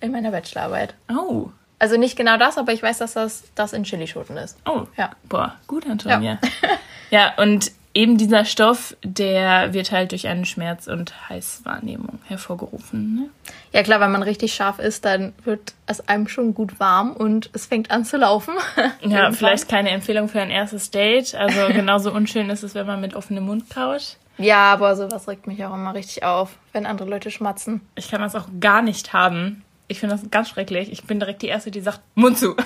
in 0.00 0.10
meiner 0.12 0.30
Bachelorarbeit. 0.30 0.94
Oh, 1.10 1.50
Also 1.78 1.96
nicht 1.98 2.16
genau 2.16 2.36
das, 2.38 2.56
aber 2.58 2.72
ich 2.72 2.82
weiß, 2.82 2.98
dass 2.98 3.12
das, 3.14 3.44
das 3.54 3.72
in 3.72 3.84
Chilischoten 3.84 4.36
ist. 4.36 4.56
oh. 4.66 4.86
Ja. 4.96 5.10
Boah, 5.28 5.56
gut, 5.66 5.86
Antonia. 5.86 6.38
Ja. 7.10 7.34
und 7.36 7.70
eben 7.94 8.16
dieser 8.16 8.44
Stoff, 8.44 8.96
der 9.02 9.74
wird 9.74 9.92
halt 9.92 10.12
durch 10.12 10.26
eine 10.26 10.46
Schmerz- 10.46 10.86
und 10.86 11.28
Heißwahrnehmung 11.28 12.20
hervorgerufen. 12.26 13.14
Ne? 13.14 13.30
Ja 13.72 13.82
klar, 13.82 14.00
wenn 14.00 14.12
man 14.12 14.22
richtig 14.22 14.54
scharf 14.54 14.78
ist, 14.78 15.04
dann 15.04 15.32
wird 15.44 15.74
es 15.86 16.08
einem 16.08 16.28
schon 16.28 16.54
gut 16.54 16.80
warm 16.80 17.12
und 17.12 17.50
es 17.52 17.66
fängt 17.66 17.90
an 17.90 18.04
zu 18.04 18.16
laufen. 18.16 18.54
Ja, 19.04 19.30
vielleicht 19.32 19.68
keine 19.68 19.90
Empfehlung 19.90 20.28
für 20.28 20.40
ein 20.40 20.50
erstes 20.50 20.90
Date. 20.90 21.34
Also 21.34 21.66
genauso 21.72 22.12
unschön 22.12 22.48
ist 22.50 22.62
es, 22.62 22.74
wenn 22.74 22.86
man 22.86 23.00
mit 23.00 23.14
offenem 23.14 23.44
Mund 23.44 23.68
kaut. 23.68 24.16
Ja, 24.38 24.72
aber 24.72 24.96
sowas 24.96 25.28
regt 25.28 25.46
mich 25.46 25.64
auch 25.64 25.74
immer 25.74 25.94
richtig 25.94 26.24
auf, 26.24 26.56
wenn 26.72 26.86
andere 26.86 27.08
Leute 27.08 27.30
schmatzen. 27.30 27.80
Ich 27.94 28.10
kann 28.10 28.20
das 28.20 28.34
auch 28.34 28.46
gar 28.60 28.80
nicht 28.82 29.12
haben. 29.12 29.62
Ich 29.88 30.00
finde 30.00 30.16
das 30.16 30.30
ganz 30.30 30.48
schrecklich. 30.48 30.90
Ich 30.90 31.04
bin 31.04 31.20
direkt 31.20 31.42
die 31.42 31.48
Erste, 31.48 31.70
die 31.70 31.80
sagt, 31.80 32.00
Mund 32.14 32.38
zu. 32.38 32.56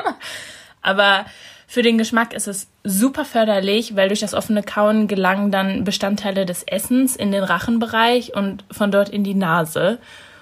Aber 0.82 1.24
für 1.70 1.82
den 1.82 1.98
Geschmack 1.98 2.34
ist 2.34 2.48
es 2.48 2.66
super 2.82 3.24
förderlich, 3.24 3.94
weil 3.94 4.08
durch 4.08 4.18
das 4.18 4.34
offene 4.34 4.64
Kauen 4.64 5.06
gelangen 5.06 5.52
dann 5.52 5.84
Bestandteile 5.84 6.44
des 6.44 6.64
Essens 6.64 7.14
in 7.14 7.30
den 7.30 7.44
Rachenbereich 7.44 8.34
und 8.34 8.64
von 8.72 8.90
dort 8.90 9.08
in 9.08 9.22
die 9.22 9.34
Nase. 9.34 10.00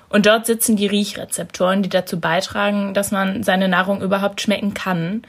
Und 0.09 0.25
dort 0.25 0.47
sitzen 0.47 0.77
die 0.77 0.87
Riechrezeptoren, 0.87 1.83
die 1.83 1.91
dazu 1.91 2.19
beitragen, 2.19 2.95
dass 2.95 3.11
man 3.11 3.43
seine 3.43 3.69
Nahrung 3.69 4.01
überhaupt 4.01 4.41
schmecken 4.41 4.73
kann. 4.73 5.21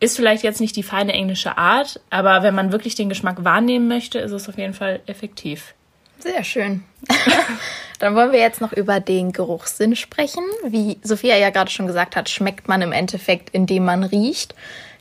Ist 0.00 0.16
vielleicht 0.16 0.42
jetzt 0.42 0.60
nicht 0.60 0.74
die 0.74 0.82
feine 0.82 1.12
englische 1.12 1.56
Art, 1.56 2.00
aber 2.10 2.42
wenn 2.42 2.56
man 2.56 2.72
wirklich 2.72 2.96
den 2.96 3.08
Geschmack 3.08 3.44
wahrnehmen 3.44 3.86
möchte, 3.86 4.18
ist 4.18 4.32
es 4.32 4.48
auf 4.48 4.58
jeden 4.58 4.74
Fall 4.74 4.98
effektiv. 5.06 5.74
Sehr 6.18 6.42
schön. 6.42 6.82
Dann 8.00 8.16
wollen 8.16 8.32
wir 8.32 8.40
jetzt 8.40 8.60
noch 8.60 8.72
über 8.72 8.98
den 8.98 9.30
Geruchssinn 9.30 9.94
sprechen. 9.94 10.42
Wie 10.66 10.98
Sophia 11.04 11.36
ja 11.36 11.50
gerade 11.50 11.70
schon 11.70 11.86
gesagt 11.86 12.16
hat, 12.16 12.28
schmeckt 12.28 12.66
man 12.66 12.82
im 12.82 12.90
Endeffekt, 12.90 13.50
indem 13.50 13.84
man 13.84 14.02
riecht. 14.02 14.56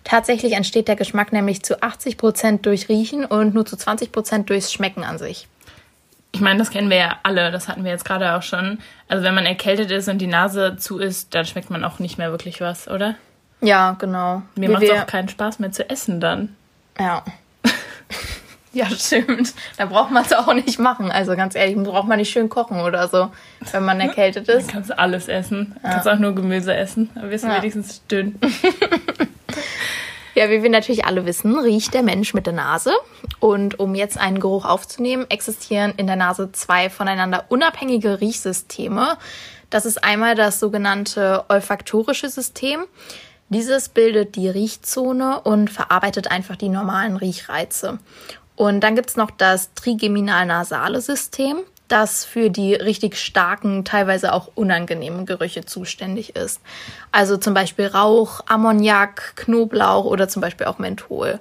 Tatsächlich 0.06 0.54
entsteht 0.54 0.88
der 0.88 0.96
Geschmack 0.96 1.34
nämlich 1.34 1.64
zu 1.64 1.82
80 1.84 2.16
Prozent 2.18 2.66
durch 2.66 2.88
Riechen 2.88 3.26
und 3.26 3.54
nur 3.54 3.66
zu 3.66 3.76
20 3.76 4.12
Prozent 4.14 4.50
durchs 4.50 4.72
Schmecken 4.72 5.04
an 5.04 5.18
sich. 5.18 5.48
Ich 6.32 6.42
meine, 6.42 6.60
das 6.60 6.70
kennen 6.70 6.90
wir 6.90 6.98
ja 6.98 7.16
alle, 7.24 7.52
das 7.52 7.68
hatten 7.68 7.84
wir 7.84 7.92
jetzt 7.92 8.06
gerade 8.06 8.36
auch 8.36 8.42
schon. 8.44 8.80
Also 9.08 9.24
wenn 9.24 9.34
man 9.36 9.46
erkältet 9.46 9.90
ist 9.92 10.08
und 10.08 10.20
die 10.20 10.28
Nase 10.28 10.78
zu 10.78 11.00
ist, 11.00 11.34
dann 11.34 11.46
schmeckt 11.46 11.70
man 11.70 11.84
auch 11.84 12.00
nicht 12.00 12.18
mehr 12.18 12.32
wirklich 12.32 12.62
was, 12.62 12.88
oder? 12.88 13.16
Ja, 13.62 13.96
genau. 14.00 14.42
Mir 14.56 14.70
macht 14.70 14.84
es 14.84 14.92
auch 14.92 15.08
keinen 15.08 15.30
Spaß 15.30 15.60
mehr 15.60 15.72
zu 15.72 15.90
essen 15.90 16.20
dann. 16.22 16.56
Ja. 17.00 17.24
Ja, 18.74 18.90
stimmt. 18.90 19.54
Da 19.78 19.86
braucht 19.86 20.12
man 20.12 20.26
es 20.26 20.34
auch 20.34 20.54
nicht 20.54 20.80
machen. 20.80 21.10
Also 21.10 21.38
ganz 21.38 21.56
ehrlich, 21.56 21.78
braucht 21.78 22.10
man 22.10 22.18
nicht 22.18 22.30
schön 22.30 22.50
kochen 22.50 22.82
oder 22.82 23.08
so, 23.08 23.32
wenn 23.72 23.86
man 23.86 24.02
erkältet 24.02 24.50
ist. 24.50 24.68
Dann 24.68 24.74
kannst 24.74 24.90
du 24.90 25.00
alles 25.00 25.30
essen. 25.30 25.78
Du 25.82 25.90
kannst 25.90 26.10
auch 26.10 26.20
nur 26.20 26.36
Gemüse 26.36 26.76
essen. 26.76 27.10
Aber 27.16 27.30
wirst 27.32 27.46
du 27.46 27.48
Ja. 27.48 27.56
wenigstens 27.60 28.06
dünn. 28.08 28.38
Ja, 30.36 30.50
wie 30.50 30.62
wir 30.62 30.70
natürlich 30.70 31.06
alle 31.06 31.26
wissen, 31.26 31.58
riecht 31.58 31.94
der 31.94 32.04
Mensch 32.04 32.34
mit 32.34 32.46
der 32.46 32.54
Nase. 32.54 32.94
Und 33.40 33.80
um 33.80 33.96
jetzt 33.96 34.18
einen 34.18 34.42
Geruch 34.42 34.66
aufzunehmen, 34.66 35.26
existieren 35.30 35.94
in 35.96 36.08
der 36.08 36.18
Nase 36.18 36.52
zwei 36.52 36.90
voneinander 36.90 37.46
unabhängige 37.48 38.20
Riechsysteme. 38.20 39.18
Das 39.70 39.86
ist 39.86 40.04
einmal 40.04 40.36
das 40.36 40.60
sogenannte 40.60 41.46
olfaktorische 41.48 42.28
System. 42.30 42.84
Dieses 43.48 43.88
bildet 43.88 44.36
die 44.36 44.50
Riechzone 44.50 45.40
und 45.40 45.70
verarbeitet 45.70 46.30
einfach 46.30 46.58
die 46.58 46.70
normalen 46.70 47.16
Riechreize. 47.16 48.00
Und 48.58 48.82
dann 48.82 48.96
gibt's 48.96 49.16
noch 49.16 49.32
das 49.32 49.74
trigeminal-nasale 49.74 51.00
System, 51.00 51.60
das 51.88 52.26
für 52.26 52.50
die 52.50 52.74
richtig 52.74 53.18
starken, 53.18 53.86
teilweise 53.86 54.34
auch 54.34 54.50
unangenehmen 54.56 55.26
Gerüche 55.26 55.66
zuständig 55.66 56.36
ist. 56.36 56.62
Also 57.12 57.38
zum 57.38 57.54
Beispiel 57.54 57.88
Rauch, 57.88 58.42
Ammoniak, 58.48 59.36
Knoblauch 59.36 60.06
oder 60.06 60.28
zum 60.28 60.42
Beispiel 60.42 60.68
auch 60.68 60.80
Menthol. 60.80 61.40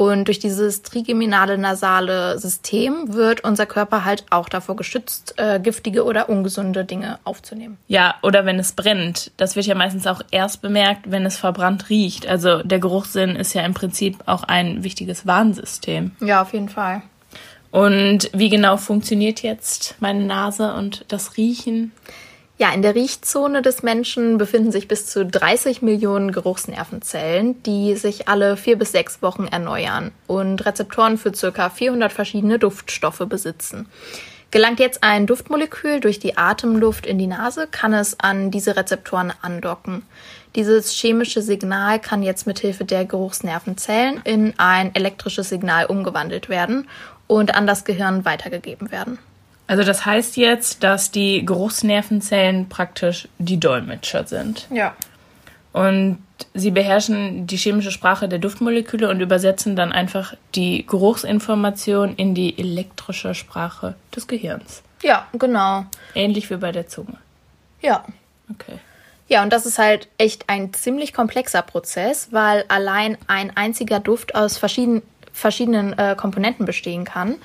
Und 0.00 0.28
durch 0.28 0.38
dieses 0.38 0.80
trigeminale 0.80 1.58
nasale 1.58 2.38
System 2.38 3.12
wird 3.12 3.44
unser 3.44 3.66
Körper 3.66 4.06
halt 4.06 4.24
auch 4.30 4.48
davor 4.48 4.74
geschützt, 4.74 5.34
äh, 5.36 5.60
giftige 5.60 6.04
oder 6.04 6.30
ungesunde 6.30 6.86
Dinge 6.86 7.18
aufzunehmen. 7.24 7.76
Ja, 7.86 8.14
oder 8.22 8.46
wenn 8.46 8.58
es 8.58 8.72
brennt. 8.72 9.30
Das 9.36 9.56
wird 9.56 9.66
ja 9.66 9.74
meistens 9.74 10.06
auch 10.06 10.22
erst 10.30 10.62
bemerkt, 10.62 11.10
wenn 11.10 11.26
es 11.26 11.36
verbrannt 11.36 11.90
riecht. 11.90 12.26
Also 12.26 12.62
der 12.62 12.78
Geruchssinn 12.78 13.36
ist 13.36 13.52
ja 13.52 13.60
im 13.62 13.74
Prinzip 13.74 14.16
auch 14.24 14.42
ein 14.44 14.84
wichtiges 14.84 15.26
Warnsystem. 15.26 16.12
Ja, 16.20 16.40
auf 16.40 16.54
jeden 16.54 16.70
Fall. 16.70 17.02
Und 17.70 18.30
wie 18.32 18.48
genau 18.48 18.76
funktioniert 18.76 19.42
jetzt 19.42 19.94
meine 20.00 20.24
Nase 20.24 20.74
und 20.74 21.04
das 21.08 21.36
Riechen? 21.36 21.92
Ja, 22.58 22.74
in 22.74 22.82
der 22.82 22.94
Riechzone 22.94 23.62
des 23.62 23.82
Menschen 23.82 24.36
befinden 24.36 24.70
sich 24.70 24.86
bis 24.86 25.06
zu 25.06 25.24
30 25.24 25.80
Millionen 25.80 26.30
Geruchsnervenzellen, 26.30 27.62
die 27.62 27.94
sich 27.96 28.28
alle 28.28 28.58
vier 28.58 28.76
bis 28.76 28.92
sechs 28.92 29.22
Wochen 29.22 29.46
erneuern 29.46 30.12
und 30.26 30.66
Rezeptoren 30.66 31.16
für 31.16 31.34
circa 31.34 31.70
400 31.70 32.12
verschiedene 32.12 32.58
Duftstoffe 32.58 33.24
besitzen. 33.26 33.86
Gelangt 34.50 34.80
jetzt 34.80 35.04
ein 35.04 35.26
Duftmolekül 35.26 36.00
durch 36.00 36.18
die 36.18 36.36
Atemluft 36.36 37.06
in 37.06 37.18
die 37.18 37.28
Nase, 37.28 37.68
kann 37.70 37.94
es 37.94 38.18
an 38.18 38.50
diese 38.50 38.76
Rezeptoren 38.76 39.32
andocken. 39.40 40.02
Dieses 40.56 40.90
chemische 40.90 41.40
Signal 41.40 42.00
kann 42.00 42.24
jetzt 42.24 42.48
mithilfe 42.48 42.84
der 42.84 43.04
Geruchsnervenzellen 43.04 44.20
in 44.24 44.52
ein 44.58 44.92
elektrisches 44.94 45.48
Signal 45.48 45.86
umgewandelt 45.86 46.48
werden 46.48 46.88
und 47.30 47.54
an 47.54 47.66
das 47.66 47.84
Gehirn 47.84 48.24
weitergegeben 48.24 48.90
werden. 48.90 49.18
Also 49.68 49.84
das 49.84 50.04
heißt 50.04 50.36
jetzt, 50.36 50.82
dass 50.82 51.12
die 51.12 51.46
Geruchsnervenzellen 51.46 52.68
praktisch 52.68 53.28
die 53.38 53.60
Dolmetscher 53.60 54.26
sind. 54.26 54.66
Ja. 54.68 54.96
Und 55.72 56.18
sie 56.54 56.72
beherrschen 56.72 57.46
die 57.46 57.56
chemische 57.56 57.92
Sprache 57.92 58.28
der 58.28 58.40
Duftmoleküle 58.40 59.08
und 59.08 59.20
übersetzen 59.20 59.76
dann 59.76 59.92
einfach 59.92 60.34
die 60.56 60.84
Geruchsinformation 60.88 62.16
in 62.16 62.34
die 62.34 62.58
elektrische 62.58 63.36
Sprache 63.36 63.94
des 64.14 64.26
Gehirns. 64.26 64.82
Ja, 65.02 65.28
genau. 65.32 65.84
Ähnlich 66.16 66.50
wie 66.50 66.56
bei 66.56 66.72
der 66.72 66.88
Zunge. 66.88 67.16
Ja. 67.80 68.04
Okay. 68.50 68.80
Ja, 69.28 69.44
und 69.44 69.52
das 69.52 69.66
ist 69.66 69.78
halt 69.78 70.08
echt 70.18 70.48
ein 70.48 70.74
ziemlich 70.74 71.12
komplexer 71.12 71.62
Prozess, 71.62 72.28
weil 72.32 72.64
allein 72.66 73.16
ein 73.28 73.56
einziger 73.56 74.00
Duft 74.00 74.34
aus 74.34 74.58
verschieden, 74.58 75.02
verschiedenen 75.32 75.96
äh, 75.98 76.14
Komponenten 76.16 76.66
bestehen 76.66 77.04
kann. 77.04 77.36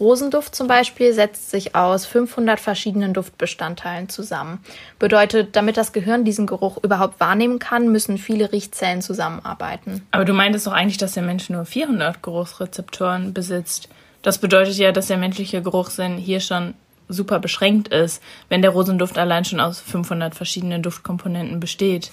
Rosenduft 0.00 0.54
zum 0.54 0.66
Beispiel 0.66 1.12
setzt 1.12 1.50
sich 1.50 1.76
aus 1.76 2.06
500 2.06 2.58
verschiedenen 2.58 3.14
Duftbestandteilen 3.14 4.08
zusammen. 4.08 4.58
Bedeutet, 4.98 5.54
damit 5.54 5.76
das 5.76 5.92
Gehirn 5.92 6.24
diesen 6.24 6.46
Geruch 6.46 6.82
überhaupt 6.82 7.20
wahrnehmen 7.20 7.60
kann, 7.60 7.92
müssen 7.92 8.18
viele 8.18 8.50
Riechzellen 8.52 9.00
zusammenarbeiten. 9.00 10.04
Aber 10.10 10.24
du 10.24 10.32
meintest 10.32 10.66
doch 10.66 10.72
eigentlich, 10.72 10.96
dass 10.96 11.12
der 11.12 11.22
Mensch 11.22 11.50
nur 11.50 11.64
400 11.64 12.22
Geruchsrezeptoren 12.22 13.32
besitzt. 13.32 13.88
Das 14.22 14.38
bedeutet 14.38 14.76
ja, 14.76 14.90
dass 14.90 15.06
der 15.06 15.18
menschliche 15.18 15.62
Geruchssinn 15.62 16.16
hier 16.16 16.40
schon 16.40 16.74
super 17.08 17.38
beschränkt 17.38 17.88
ist, 17.88 18.22
wenn 18.48 18.62
der 18.62 18.70
Rosenduft 18.70 19.18
allein 19.18 19.44
schon 19.44 19.60
aus 19.60 19.80
500 19.80 20.34
verschiedenen 20.34 20.82
Duftkomponenten 20.82 21.60
besteht. 21.60 22.12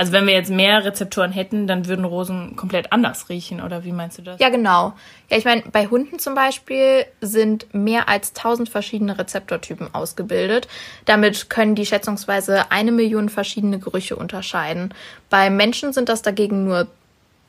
Also 0.00 0.12
wenn 0.12 0.26
wir 0.26 0.32
jetzt 0.32 0.48
mehr 0.48 0.82
Rezeptoren 0.82 1.30
hätten, 1.30 1.66
dann 1.66 1.86
würden 1.86 2.06
Rosen 2.06 2.56
komplett 2.56 2.90
anders 2.90 3.28
riechen, 3.28 3.60
oder 3.60 3.84
wie 3.84 3.92
meinst 3.92 4.16
du 4.16 4.22
das? 4.22 4.40
Ja, 4.40 4.48
genau. 4.48 4.94
Ja, 5.28 5.36
ich 5.36 5.44
meine, 5.44 5.60
bei 5.70 5.88
Hunden 5.88 6.18
zum 6.18 6.34
Beispiel 6.34 7.04
sind 7.20 7.74
mehr 7.74 8.08
als 8.08 8.34
1000 8.34 8.70
verschiedene 8.70 9.18
Rezeptortypen 9.18 9.94
ausgebildet. 9.94 10.68
Damit 11.04 11.50
können 11.50 11.74
die 11.74 11.84
schätzungsweise 11.84 12.70
eine 12.70 12.92
Million 12.92 13.28
verschiedene 13.28 13.78
Gerüche 13.78 14.16
unterscheiden. 14.16 14.94
Bei 15.28 15.50
Menschen 15.50 15.92
sind 15.92 16.08
das 16.08 16.22
dagegen 16.22 16.64
nur, 16.64 16.86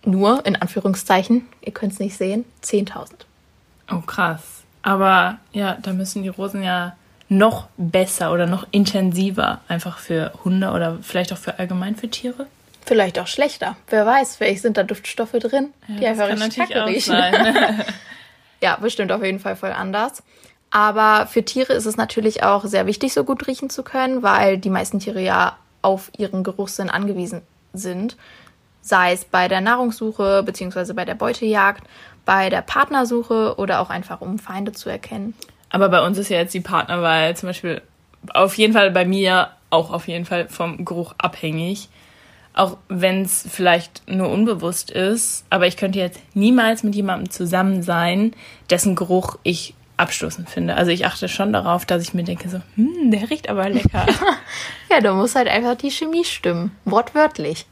nur 0.03 0.46
in 0.46 0.58
Anführungszeichen, 0.58 1.48
ihr 1.62 1.72
könnt 1.72 1.93
es 1.93 2.00
nicht 2.00 2.17
sehen, 2.17 2.43
10.000. 2.65 3.12
Oh, 3.93 4.01
krass. 4.01 4.43
Aber 4.81 5.38
ja, 5.53 5.77
da 5.81 5.93
müssen 5.93 6.22
die 6.22 6.27
Rosen 6.27 6.63
ja 6.63 6.98
noch 7.31 7.67
besser 7.77 8.33
oder 8.33 8.45
noch 8.45 8.67
intensiver 8.71 9.61
einfach 9.69 10.00
für 10.00 10.33
Hunde 10.43 10.71
oder 10.71 10.97
vielleicht 11.01 11.31
auch 11.31 11.38
für 11.38 11.59
allgemein 11.59 11.95
für 11.95 12.09
Tiere. 12.09 12.45
Vielleicht 12.85 13.17
auch 13.19 13.27
schlechter. 13.27 13.77
Wer 13.88 14.05
weiß, 14.05 14.35
vielleicht 14.35 14.61
sind 14.61 14.75
da 14.75 14.83
Duftstoffe 14.83 15.31
drin, 15.31 15.69
die 15.88 16.01
das 16.01 16.19
einfach 16.19 16.27
richtig 16.27 16.57
natürlich 16.57 16.69
kacke 16.69 16.83
auch 16.83 16.88
riechen. 16.88 17.15
Ja, 18.63 18.75
bestimmt 18.75 19.11
auf 19.11 19.23
jeden 19.23 19.39
Fall 19.39 19.55
voll 19.55 19.71
anders. 19.71 20.21
Aber 20.69 21.25
für 21.25 21.43
Tiere 21.43 21.73
ist 21.73 21.88
es 21.88 21.97
natürlich 21.97 22.43
auch 22.43 22.65
sehr 22.65 22.85
wichtig, 22.85 23.13
so 23.13 23.23
gut 23.23 23.47
riechen 23.47 23.71
zu 23.71 23.81
können, 23.81 24.21
weil 24.21 24.57
die 24.57 24.69
meisten 24.69 25.00
Tiere 25.00 25.21
ja 25.21 25.57
auf 25.81 26.11
ihren 26.17 26.43
Geruchssinn 26.43 26.89
angewiesen 26.89 27.41
sind. 27.73 28.17
Sei 28.81 29.13
es 29.13 29.25
bei 29.25 29.47
der 29.47 29.61
Nahrungssuche 29.61 30.43
beziehungsweise 30.43 30.93
bei 30.93 31.05
der 31.05 31.15
Beutejagd, 31.15 31.83
bei 32.25 32.50
der 32.50 32.61
Partnersuche 32.61 33.55
oder 33.57 33.79
auch 33.79 33.89
einfach 33.89 34.21
um 34.21 34.38
Feinde 34.38 34.73
zu 34.73 34.89
erkennen. 34.89 35.33
Aber 35.72 35.90
bei 35.90 36.06
uns 36.06 36.18
ist 36.18 36.30
ja 36.30 36.38
jetzt 36.38 36.54
die 36.54 36.60
Partnerwahl 36.62 37.36
zum 37.36 37.50
Beispiel 37.50 37.82
auf 38.34 38.56
jeden 38.58 38.74
Fall 38.74 38.92
bei 38.92 39.06
mir 39.06 39.50
auch 39.70 39.92
auf 39.92 40.08
jeden 40.08 40.25
Fall 40.25 40.48
vom 40.50 40.86
Geruch 40.86 41.13
abhängig. 41.18 41.90
Auch 42.54 42.78
wenn 42.90 43.22
es 43.22 43.46
vielleicht 43.50 44.04
nur 44.08 44.30
unbewusst 44.30 44.92
ist. 44.92 45.46
Aber 45.50 45.68
ich 45.68 45.78
könnte 45.78 46.00
jetzt 46.00 46.20
niemals 46.34 46.84
mit 46.84 46.96
jemandem 46.96 47.30
zusammen 47.30 47.82
sein, 47.82 48.34
dessen 48.70 48.96
Geruch 48.96 49.38
ich 49.44 49.74
abstoßend 49.96 50.50
finde. 50.50 50.75
Also 50.75 50.92
ich 50.92 51.06
achte 51.06 51.30
schon 51.30 51.54
darauf, 51.54 51.86
dass 51.86 52.04
ich 52.04 52.13
mir 52.13 52.24
denke 52.24 52.50
so, 52.50 52.60
hm, 52.75 53.12
der 53.12 53.30
riecht 53.30 53.50
aber 53.50 53.70
lecker. 53.70 54.06
Ja, 54.90 55.00
da 55.00 55.13
muss 55.13 55.36
halt 55.36 55.48
einfach 55.48 55.75
die 55.75 55.90
Chemie 55.90 56.25
stimmen. 56.25 56.75
Wortwörtlich. 56.84 57.66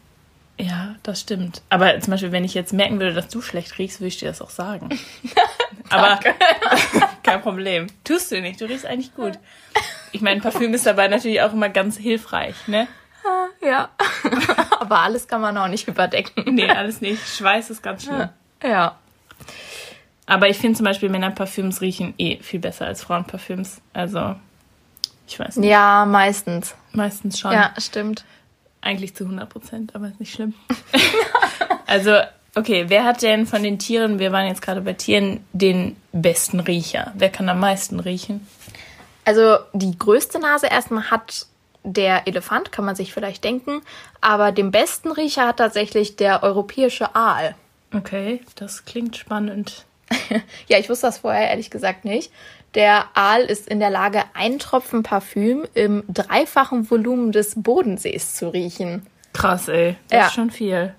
Ja, 0.59 0.95
das 1.03 1.21
stimmt. 1.21 1.61
Aber 1.69 1.97
zum 2.01 2.11
Beispiel, 2.11 2.33
wenn 2.33 2.43
ich 2.43 2.53
jetzt 2.53 2.73
merken 2.73 2.99
würde, 2.99 3.13
dass 3.13 3.29
du 3.29 3.41
schlecht 3.41 3.77
riechst, 3.79 4.01
würde 4.01 4.09
ich 4.09 4.17
dir 4.17 4.27
das 4.27 4.41
auch 4.41 4.49
sagen. 4.49 4.89
aber 5.89 6.19
kein 7.23 7.41
Problem. 7.41 7.87
Tust 8.03 8.31
du 8.31 8.41
nicht. 8.41 8.59
Du 8.59 8.65
riechst 8.65 8.85
eigentlich 8.85 9.15
gut. 9.15 9.39
Ich 10.11 10.21
meine, 10.21 10.41
Parfüm 10.41 10.73
ist 10.73 10.85
dabei 10.85 11.07
natürlich 11.07 11.41
auch 11.41 11.53
immer 11.53 11.69
ganz 11.69 11.97
hilfreich, 11.97 12.55
ne? 12.67 12.87
Ja. 13.61 13.89
Aber 14.79 14.99
alles 14.99 15.27
kann 15.27 15.41
man 15.41 15.57
auch 15.57 15.67
nicht 15.67 15.87
überdecken. 15.87 16.55
Nee, 16.55 16.69
alles 16.69 17.01
nicht. 17.01 17.21
Schweiß 17.27 17.69
ist 17.69 17.83
ganz 17.83 18.03
schlimm. 18.03 18.29
Ja. 18.63 18.97
Aber 20.25 20.49
ich 20.49 20.57
finde 20.57 20.77
zum 20.77 20.85
Beispiel, 20.85 21.09
Männerparfüms 21.09 21.81
riechen 21.81 22.13
eh 22.17 22.41
viel 22.41 22.59
besser 22.59 22.85
als 22.85 23.03
Frauenparfüms. 23.03 23.81
Also, 23.93 24.35
ich 25.27 25.39
weiß 25.39 25.57
nicht. 25.57 25.69
Ja, 25.69 26.05
meistens. 26.05 26.75
Meistens 26.91 27.39
schon. 27.39 27.51
Ja, 27.51 27.73
stimmt. 27.77 28.25
Eigentlich 28.81 29.15
zu 29.15 29.25
100 29.25 29.49
Prozent, 29.49 29.95
aber 29.95 30.07
ist 30.07 30.19
nicht 30.19 30.33
schlimm. 30.33 30.53
also, 31.85 32.17
okay, 32.55 32.85
wer 32.87 33.03
hat 33.03 33.21
denn 33.21 33.45
von 33.45 33.63
den 33.63 33.79
Tieren, 33.79 34.19
wir 34.19 34.31
waren 34.31 34.47
jetzt 34.47 34.61
gerade 34.61 34.81
bei 34.81 34.93
Tieren, 34.93 35.41
den 35.53 35.97
besten 36.11 36.59
Riecher? 36.59 37.13
Wer 37.15 37.29
kann 37.29 37.49
am 37.49 37.59
meisten 37.59 37.99
riechen? 37.99 38.47
Also 39.25 39.57
die 39.73 39.97
größte 39.97 40.39
Nase 40.39 40.67
erstmal 40.67 41.11
hat 41.11 41.45
der 41.83 42.27
Elefant, 42.27 42.71
kann 42.71 42.85
man 42.85 42.95
sich 42.95 43.13
vielleicht 43.13 43.43
denken. 43.43 43.81
Aber 44.21 44.51
den 44.51 44.71
besten 44.71 45.11
Riecher 45.11 45.47
hat 45.47 45.57
tatsächlich 45.57 46.15
der 46.15 46.43
europäische 46.43 47.15
Aal. 47.15 47.55
Okay, 47.93 48.41
das 48.55 48.85
klingt 48.85 49.17
spannend. 49.17 49.85
Ja, 50.67 50.77
ich 50.77 50.89
wusste 50.89 51.07
das 51.07 51.19
vorher 51.19 51.49
ehrlich 51.49 51.69
gesagt 51.71 52.05
nicht. 52.05 52.31
Der 52.75 53.05
Aal 53.15 53.41
ist 53.41 53.67
in 53.67 53.79
der 53.79 53.89
Lage, 53.89 54.23
einen 54.35 54.59
Tropfen 54.59 55.01
Parfüm 55.03 55.65
im 55.73 56.03
dreifachen 56.07 56.89
Volumen 56.89 57.31
des 57.31 57.53
Bodensees 57.55 58.35
zu 58.35 58.49
riechen. 58.49 59.05
Krass, 59.33 59.67
ey. 59.67 59.95
Das 60.09 60.19
Ja. 60.19 60.25
ist 60.27 60.33
schon 60.33 60.51
viel. 60.51 60.93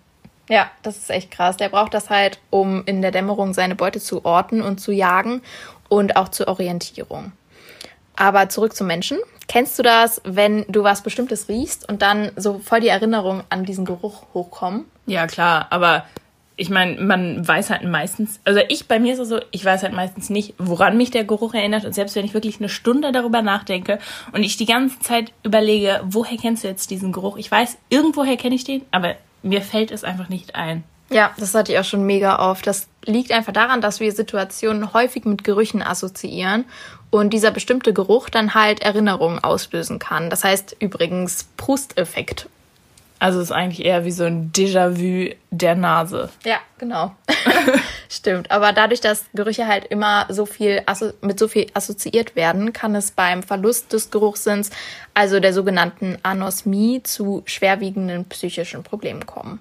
Ja, 0.49 0.69
das 0.83 0.97
ist 0.97 1.11
echt 1.11 1.31
krass. 1.31 1.57
Der 1.57 1.69
braucht 1.69 1.95
das 1.95 2.11
halt, 2.11 2.41
um 2.51 2.83
in 2.87 3.03
der 3.03 3.13
Dämmerung 3.13 3.55
seine 3.55 3.77
Beute 3.77 4.01
zu 4.01 4.25
orten 4.25 4.63
und 4.63 4.81
zu 4.81 4.91
jagen 4.91 5.43
und 5.89 6.17
auch 6.17 6.29
zur 6.29 6.49
Orientierung. 6.49 7.31
Aber 8.17 8.49
zurück 8.49 8.75
zum 8.75 8.89
Menschen. 8.89 9.19
Kennst 9.47 9.79
du 9.79 9.83
das, 9.85 10.21
wenn 10.25 10.65
du 10.69 10.83
was 10.83 11.03
Bestimmtes 11.03 11.49
riechst 11.49 11.89
und 11.89 12.03
dann 12.03 12.33
so 12.37 12.59
voll 12.59 12.81
die 12.81 12.89
Erinnerung 12.89 13.43
an 13.49 13.65
diesen 13.65 13.85
Geruch 13.85 14.25
hochkommen? 14.35 14.85
Ja, 15.07 15.27
klar, 15.27 15.67
aber 15.71 16.05
ich 16.61 16.69
meine, 16.69 17.01
man 17.01 17.49
weiß 17.49 17.71
halt 17.71 17.85
meistens, 17.85 18.39
also 18.45 18.61
ich, 18.69 18.87
bei 18.87 19.01
mir 19.01 19.15
ist 19.15 19.19
es 19.19 19.31
so, 19.31 19.41
ich 19.51 19.65
weiß 19.65 19.83
halt 19.83 19.95
meistens 19.95 20.29
nicht, 20.29 20.53
woran 20.59 20.99
mich 20.99 21.11
der 21.11 21.25
Geruch 21.25 21.55
erinnert. 21.55 21.87
Und 21.87 21.95
selbst 21.95 22.15
wenn 22.17 22.27
ich 22.27 22.35
wirklich 22.35 22.59
eine 22.59 22.69
Stunde 22.69 23.13
darüber 23.13 23.41
nachdenke 23.41 23.99
und 24.33 24.43
ich 24.43 24.59
die 24.59 24.67
ganze 24.67 24.99
Zeit 24.99 25.33
überlege, 25.43 26.03
woher 26.05 26.37
kennst 26.37 26.63
du 26.63 26.69
jetzt 26.69 26.91
diesen 26.91 27.13
Geruch? 27.13 27.39
Ich 27.39 27.51
weiß, 27.51 27.79
irgendwoher 27.89 28.37
kenne 28.37 28.57
ich 28.57 28.65
den, 28.65 28.83
aber 28.91 29.15
mir 29.43 29.63
fällt 29.63 29.91
es 29.91 30.05
einfach 30.05 30.29
nicht 30.29 30.55
ein. 30.55 30.85
Ja, 31.09 31.31
das 31.39 31.55
hatte 31.55 31.73
ich 31.73 31.79
auch 31.79 31.85
schon 31.85 32.05
mega 32.05 32.51
oft. 32.51 32.67
Das 32.67 32.89
liegt 33.07 33.33
einfach 33.33 33.55
daran, 33.55 33.81
dass 33.81 33.99
wir 34.01 34.13
Situationen 34.13 34.93
häufig 34.93 35.25
mit 35.25 35.45
Gerüchen 35.45 35.81
assoziieren 35.81 36.67
und 37.09 37.33
dieser 37.33 37.53
bestimmte 37.53 37.95
Geruch 37.95 38.29
dann 38.29 38.53
halt 38.53 38.83
Erinnerungen 38.83 39.43
auslösen 39.43 39.99
kann. 39.99 40.29
Das 40.29 40.45
heißt 40.45 40.77
übrigens 40.79 41.49
Prust-Effekt 41.57 42.51
also 43.21 43.39
es 43.39 43.51
ist 43.51 43.53
eigentlich 43.53 43.85
eher 43.85 44.05
wie 44.05 44.11
so 44.11 44.25
ein 44.25 44.51
Déjà-vu 44.51 45.35
der 45.51 45.75
Nase. 45.77 46.31
Ja, 46.45 46.57
genau. 46.79 47.15
Stimmt. 48.09 48.51
Aber 48.51 48.73
dadurch, 48.73 49.01
dass 49.01 49.27
Gerüche 49.35 49.67
halt 49.67 49.85
immer 49.85 50.27
so 50.31 50.47
viel 50.47 50.83
mit 51.21 51.39
so 51.39 51.47
viel 51.47 51.67
assoziiert 51.75 52.35
werden, 52.35 52.73
kann 52.73 52.95
es 52.95 53.11
beim 53.11 53.43
Verlust 53.43 53.93
des 53.93 54.11
Geruchssinns, 54.11 54.71
also 55.15 55.39
der 55.39 55.53
sogenannten 55.53 56.17
Anosmie, 56.23 57.03
zu 57.03 57.43
schwerwiegenden 57.45 58.25
psychischen 58.25 58.83
Problemen 58.83 59.27
kommen. 59.27 59.61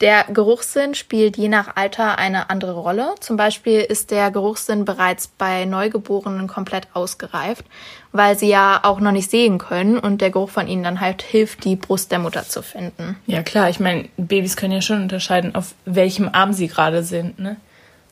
Der 0.00 0.24
Geruchssinn 0.32 0.94
spielt 0.94 1.36
je 1.36 1.48
nach 1.48 1.74
Alter 1.74 2.18
eine 2.18 2.50
andere 2.50 2.74
Rolle. 2.74 3.16
Zum 3.18 3.36
Beispiel 3.36 3.80
ist 3.80 4.12
der 4.12 4.30
Geruchssinn 4.30 4.84
bereits 4.84 5.26
bei 5.26 5.64
Neugeborenen 5.64 6.46
komplett 6.46 6.86
ausgereift, 6.94 7.64
weil 8.12 8.38
sie 8.38 8.48
ja 8.48 8.78
auch 8.84 9.00
noch 9.00 9.10
nicht 9.10 9.28
sehen 9.28 9.58
können 9.58 9.98
und 9.98 10.20
der 10.20 10.30
Geruch 10.30 10.50
von 10.50 10.68
ihnen 10.68 10.84
dann 10.84 11.00
halt 11.00 11.22
hilft, 11.22 11.64
die 11.64 11.74
Brust 11.74 12.12
der 12.12 12.20
Mutter 12.20 12.44
zu 12.44 12.62
finden. 12.62 13.16
Ja 13.26 13.42
klar, 13.42 13.70
ich 13.70 13.80
meine, 13.80 14.08
Babys 14.16 14.56
können 14.56 14.72
ja 14.72 14.82
schon 14.82 15.02
unterscheiden, 15.02 15.56
auf 15.56 15.74
welchem 15.84 16.28
Arm 16.32 16.52
sie 16.52 16.68
gerade 16.68 17.02
sind. 17.02 17.40
Ne? 17.40 17.56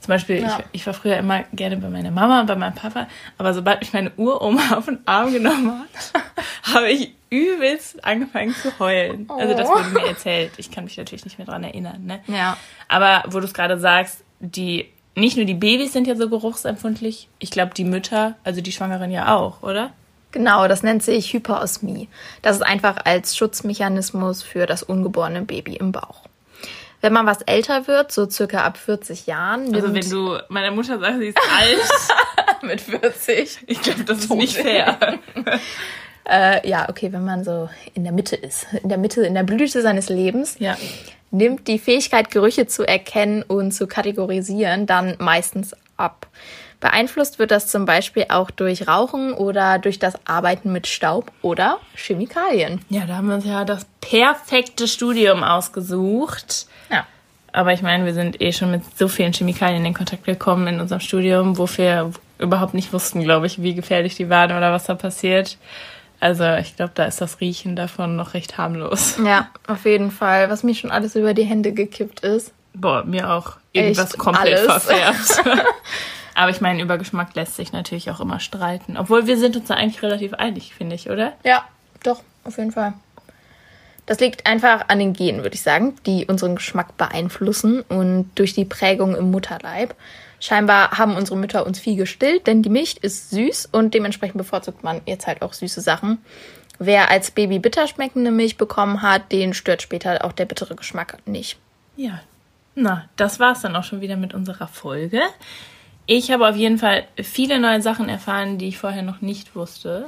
Zum 0.00 0.08
Beispiel, 0.08 0.42
ja. 0.42 0.58
ich, 0.58 0.80
ich 0.80 0.86
war 0.86 0.94
früher 0.94 1.16
immer 1.16 1.44
gerne 1.52 1.76
bei 1.76 1.88
meiner 1.88 2.10
Mama 2.10 2.40
und 2.40 2.46
bei 2.46 2.56
meinem 2.56 2.74
Papa, 2.74 3.08
aber 3.38 3.54
sobald 3.54 3.80
mich 3.80 3.92
meine 3.92 4.12
Uroma 4.16 4.62
auf 4.76 4.84
den 4.84 5.00
Arm 5.06 5.32
genommen 5.32 5.82
hat, 5.82 6.22
habe 6.74 6.90
ich 6.90 7.14
übelst 7.30 8.04
angefangen 8.04 8.54
zu 8.54 8.78
heulen. 8.78 9.26
Oh. 9.28 9.34
Also 9.34 9.54
das 9.54 9.68
wurde 9.68 9.88
mir 9.90 10.04
oh. 10.04 10.08
erzählt. 10.08 10.52
Ich 10.58 10.70
kann 10.70 10.84
mich 10.84 10.96
natürlich 10.96 11.24
nicht 11.24 11.38
mehr 11.38 11.46
dran 11.46 11.64
erinnern. 11.64 12.04
Ne? 12.04 12.20
Ja. 12.28 12.56
Aber 12.88 13.24
wo 13.26 13.40
du 13.40 13.46
es 13.46 13.54
gerade 13.54 13.78
sagst, 13.80 14.22
die 14.38 14.86
nicht 15.16 15.36
nur 15.36 15.46
die 15.46 15.54
Babys 15.54 15.92
sind 15.92 16.06
ja 16.06 16.14
so 16.14 16.28
geruchsempfindlich, 16.28 17.28
ich 17.38 17.50
glaube 17.50 17.72
die 17.74 17.84
Mütter, 17.84 18.36
also 18.44 18.60
die 18.60 18.72
Schwangeren 18.72 19.10
ja 19.10 19.34
auch, 19.34 19.62
oder? 19.62 19.92
Genau, 20.30 20.68
das 20.68 20.82
nennt 20.82 21.02
sich 21.02 21.32
Hyperosmie. 21.32 22.08
Das 22.42 22.56
ist 22.56 22.62
einfach 22.62 22.98
als 23.04 23.36
Schutzmechanismus 23.36 24.42
für 24.42 24.66
das 24.66 24.82
ungeborene 24.82 25.42
Baby 25.42 25.76
im 25.76 25.92
Bauch. 25.92 26.26
Wenn 27.00 27.12
man 27.12 27.26
was 27.26 27.42
älter 27.42 27.86
wird, 27.86 28.10
so 28.10 28.28
circa 28.28 28.64
ab 28.64 28.78
40 28.78 29.26
Jahren. 29.26 29.74
Also 29.74 29.94
wenn 29.94 30.08
du 30.08 30.38
meiner 30.48 30.70
Mutter 30.70 30.98
sagst, 30.98 31.20
sie 31.20 31.28
ist 31.28 31.38
alt 31.38 32.62
mit 32.62 32.80
40. 32.80 33.58
Ich 33.66 33.82
glaube, 33.82 34.04
das 34.04 34.18
ist 34.18 34.30
nicht 34.30 34.56
fair. 34.56 35.18
Äh, 36.28 36.68
ja, 36.68 36.88
okay, 36.88 37.12
wenn 37.12 37.24
man 37.24 37.44
so 37.44 37.68
in 37.94 38.02
der 38.02 38.12
Mitte 38.12 38.34
ist, 38.34 38.66
in 38.82 38.88
der 38.88 38.98
Mitte, 38.98 39.24
in 39.24 39.34
der 39.34 39.44
Blüte 39.44 39.80
seines 39.80 40.08
Lebens, 40.08 40.56
ja. 40.58 40.76
nimmt 41.30 41.68
die 41.68 41.78
Fähigkeit, 41.78 42.32
Gerüche 42.32 42.66
zu 42.66 42.82
erkennen 42.82 43.44
und 43.44 43.70
zu 43.70 43.86
kategorisieren, 43.86 44.86
dann 44.86 45.14
meistens 45.20 45.76
ab. 45.96 46.26
Beeinflusst 46.86 47.40
wird 47.40 47.50
das 47.50 47.66
zum 47.66 47.84
Beispiel 47.84 48.26
auch 48.28 48.48
durch 48.52 48.86
Rauchen 48.86 49.32
oder 49.32 49.80
durch 49.80 49.98
das 49.98 50.14
Arbeiten 50.24 50.70
mit 50.70 50.86
Staub 50.86 51.32
oder 51.42 51.80
Chemikalien. 51.96 52.80
Ja, 52.90 53.06
da 53.06 53.16
haben 53.16 53.26
wir 53.26 53.34
uns 53.34 53.44
ja 53.44 53.64
das 53.64 53.86
perfekte 54.00 54.86
Studium 54.86 55.42
ausgesucht. 55.42 56.68
Ja. 56.88 57.04
Aber 57.52 57.72
ich 57.72 57.82
meine, 57.82 58.04
wir 58.04 58.14
sind 58.14 58.40
eh 58.40 58.52
schon 58.52 58.70
mit 58.70 58.82
so 58.96 59.08
vielen 59.08 59.32
Chemikalien 59.32 59.84
in 59.84 59.94
Kontakt 59.94 60.22
gekommen 60.26 60.68
in 60.68 60.80
unserem 60.80 61.00
Studium, 61.00 61.58
wo 61.58 61.68
wir 61.76 62.12
überhaupt 62.38 62.74
nicht 62.74 62.92
wussten, 62.92 63.24
glaube 63.24 63.46
ich, 63.46 63.60
wie 63.60 63.74
gefährlich 63.74 64.14
die 64.14 64.30
waren 64.30 64.56
oder 64.56 64.70
was 64.70 64.84
da 64.84 64.94
passiert. 64.94 65.58
Also 66.20 66.44
ich 66.54 66.76
glaube, 66.76 66.92
da 66.94 67.06
ist 67.06 67.20
das 67.20 67.40
Riechen 67.40 67.74
davon 67.74 68.14
noch 68.14 68.34
recht 68.34 68.58
harmlos. 68.58 69.18
Ja, 69.24 69.48
auf 69.66 69.86
jeden 69.86 70.12
Fall. 70.12 70.50
Was 70.50 70.62
mir 70.62 70.76
schon 70.76 70.92
alles 70.92 71.16
über 71.16 71.34
die 71.34 71.42
Hände 71.42 71.72
gekippt 71.72 72.20
ist. 72.20 72.52
Boah, 72.74 73.02
mir 73.04 73.32
auch 73.32 73.56
irgendwas 73.72 74.10
Echt 74.12 74.18
komplett 74.18 74.68
alles. 74.68 74.84
verfärbt. 74.84 75.64
Aber 76.36 76.50
ich 76.50 76.60
meine, 76.60 76.82
über 76.82 76.98
Geschmack 76.98 77.34
lässt 77.34 77.56
sich 77.56 77.72
natürlich 77.72 78.10
auch 78.10 78.20
immer 78.20 78.40
streiten. 78.40 78.98
Obwohl 78.98 79.26
wir 79.26 79.38
sind 79.38 79.56
uns 79.56 79.68
da 79.68 79.74
eigentlich 79.74 80.02
relativ 80.02 80.34
einig, 80.34 80.74
finde 80.74 80.94
ich, 80.94 81.08
oder? 81.08 81.32
Ja, 81.44 81.64
doch, 82.02 82.22
auf 82.44 82.58
jeden 82.58 82.72
Fall. 82.72 82.92
Das 84.04 84.20
liegt 84.20 84.46
einfach 84.46 84.84
an 84.88 84.98
den 84.98 85.14
Genen, 85.14 85.42
würde 85.42 85.54
ich 85.54 85.62
sagen, 85.62 85.96
die 86.04 86.26
unseren 86.26 86.56
Geschmack 86.56 86.98
beeinflussen 86.98 87.80
und 87.80 88.30
durch 88.34 88.52
die 88.52 88.66
Prägung 88.66 89.16
im 89.16 89.30
Mutterleib. 89.30 89.94
Scheinbar 90.38 90.98
haben 90.98 91.16
unsere 91.16 91.38
Mütter 91.38 91.64
uns 91.64 91.80
viel 91.80 91.96
gestillt, 91.96 92.46
denn 92.46 92.62
die 92.62 92.68
Milch 92.68 92.98
ist 93.00 93.30
süß 93.30 93.70
und 93.72 93.94
dementsprechend 93.94 94.36
bevorzugt 94.36 94.84
man 94.84 95.00
jetzt 95.06 95.26
halt 95.26 95.40
auch 95.40 95.54
süße 95.54 95.80
Sachen. 95.80 96.18
Wer 96.78 97.10
als 97.10 97.30
Baby 97.30 97.60
bitter 97.60 97.88
schmeckende 97.88 98.30
Milch 98.30 98.58
bekommen 98.58 99.00
hat, 99.00 99.32
den 99.32 99.54
stört 99.54 99.80
später 99.80 100.22
auch 100.22 100.32
der 100.32 100.44
bittere 100.44 100.76
Geschmack 100.76 101.16
nicht. 101.24 101.56
Ja, 101.96 102.20
na, 102.74 103.08
das 103.16 103.40
war's 103.40 103.62
dann 103.62 103.74
auch 103.74 103.84
schon 103.84 104.02
wieder 104.02 104.18
mit 104.18 104.34
unserer 104.34 104.68
Folge. 104.68 105.22
Ich 106.06 106.30
habe 106.30 106.48
auf 106.48 106.56
jeden 106.56 106.78
Fall 106.78 107.04
viele 107.20 107.58
neue 107.58 107.82
Sachen 107.82 108.08
erfahren, 108.08 108.58
die 108.58 108.68
ich 108.68 108.78
vorher 108.78 109.02
noch 109.02 109.20
nicht 109.20 109.54
wusste. 109.56 110.06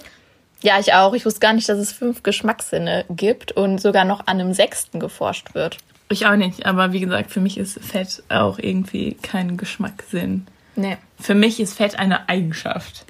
Ja, 0.62 0.78
ich 0.78 0.94
auch. 0.94 1.14
Ich 1.14 1.24
wusste 1.24 1.40
gar 1.40 1.52
nicht, 1.52 1.68
dass 1.68 1.78
es 1.78 1.92
fünf 1.92 2.22
Geschmackssinne 2.22 3.04
gibt 3.10 3.52
und 3.52 3.80
sogar 3.80 4.04
noch 4.04 4.20
an 4.20 4.40
einem 4.40 4.54
sechsten 4.54 5.00
geforscht 5.00 5.54
wird. 5.54 5.78
Ich 6.08 6.26
auch 6.26 6.36
nicht, 6.36 6.64
aber 6.64 6.92
wie 6.92 7.00
gesagt, 7.00 7.30
für 7.30 7.40
mich 7.40 7.58
ist 7.58 7.78
Fett 7.80 8.22
auch 8.28 8.58
irgendwie 8.58 9.14
kein 9.22 9.56
Geschmackssinn. 9.56 10.46
Nee. 10.74 10.96
Für 11.20 11.34
mich 11.34 11.60
ist 11.60 11.74
Fett 11.74 11.98
eine 11.98 12.28
Eigenschaft. 12.28 13.04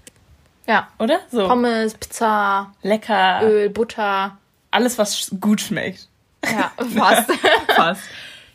Ja. 0.66 0.88
Oder? 0.98 1.20
So. 1.30 1.46
Pommes, 1.46 1.94
Pizza, 1.94 2.72
lecker, 2.82 3.40
Öl, 3.42 3.70
Butter. 3.70 4.36
Alles, 4.70 4.98
was 4.98 5.30
gut 5.40 5.60
schmeckt. 5.60 6.08
Ja, 6.44 6.72
fast. 6.94 7.30
fast. 7.74 8.02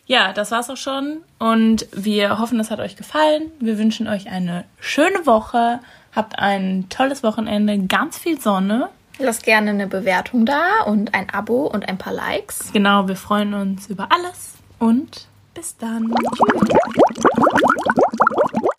Ja, 0.06 0.34
das 0.34 0.52
war's 0.52 0.70
auch 0.70 0.78
schon. 0.78 1.22
Und 1.40 1.88
wir 1.92 2.40
hoffen, 2.40 2.60
es 2.60 2.72
hat 2.72 2.80
euch 2.80 2.96
gefallen. 2.96 3.52
Wir 3.60 3.78
wünschen 3.78 4.08
euch 4.08 4.30
eine 4.30 4.66
schöne 4.80 5.26
Woche. 5.26 5.80
Habt 6.14 6.38
ein 6.40 6.88
tolles 6.90 7.24
Wochenende, 7.24 7.78
ganz 7.88 8.18
viel 8.18 8.40
Sonne. 8.40 8.90
Lasst 9.20 9.44
gerne 9.44 9.70
eine 9.70 9.88
Bewertung 9.88 10.46
da 10.46 10.82
und 10.86 11.14
ein 11.14 11.30
Abo 11.30 11.68
und 11.68 11.88
ein 11.88 11.98
paar 11.98 12.14
Likes. 12.14 12.72
Genau, 12.74 13.08
wir 13.08 13.16
freuen 13.16 13.54
uns 13.54 13.88
über 13.88 14.10
alles 14.12 14.56
und 14.80 15.28
bis 15.54 15.78
dann. 15.78 16.14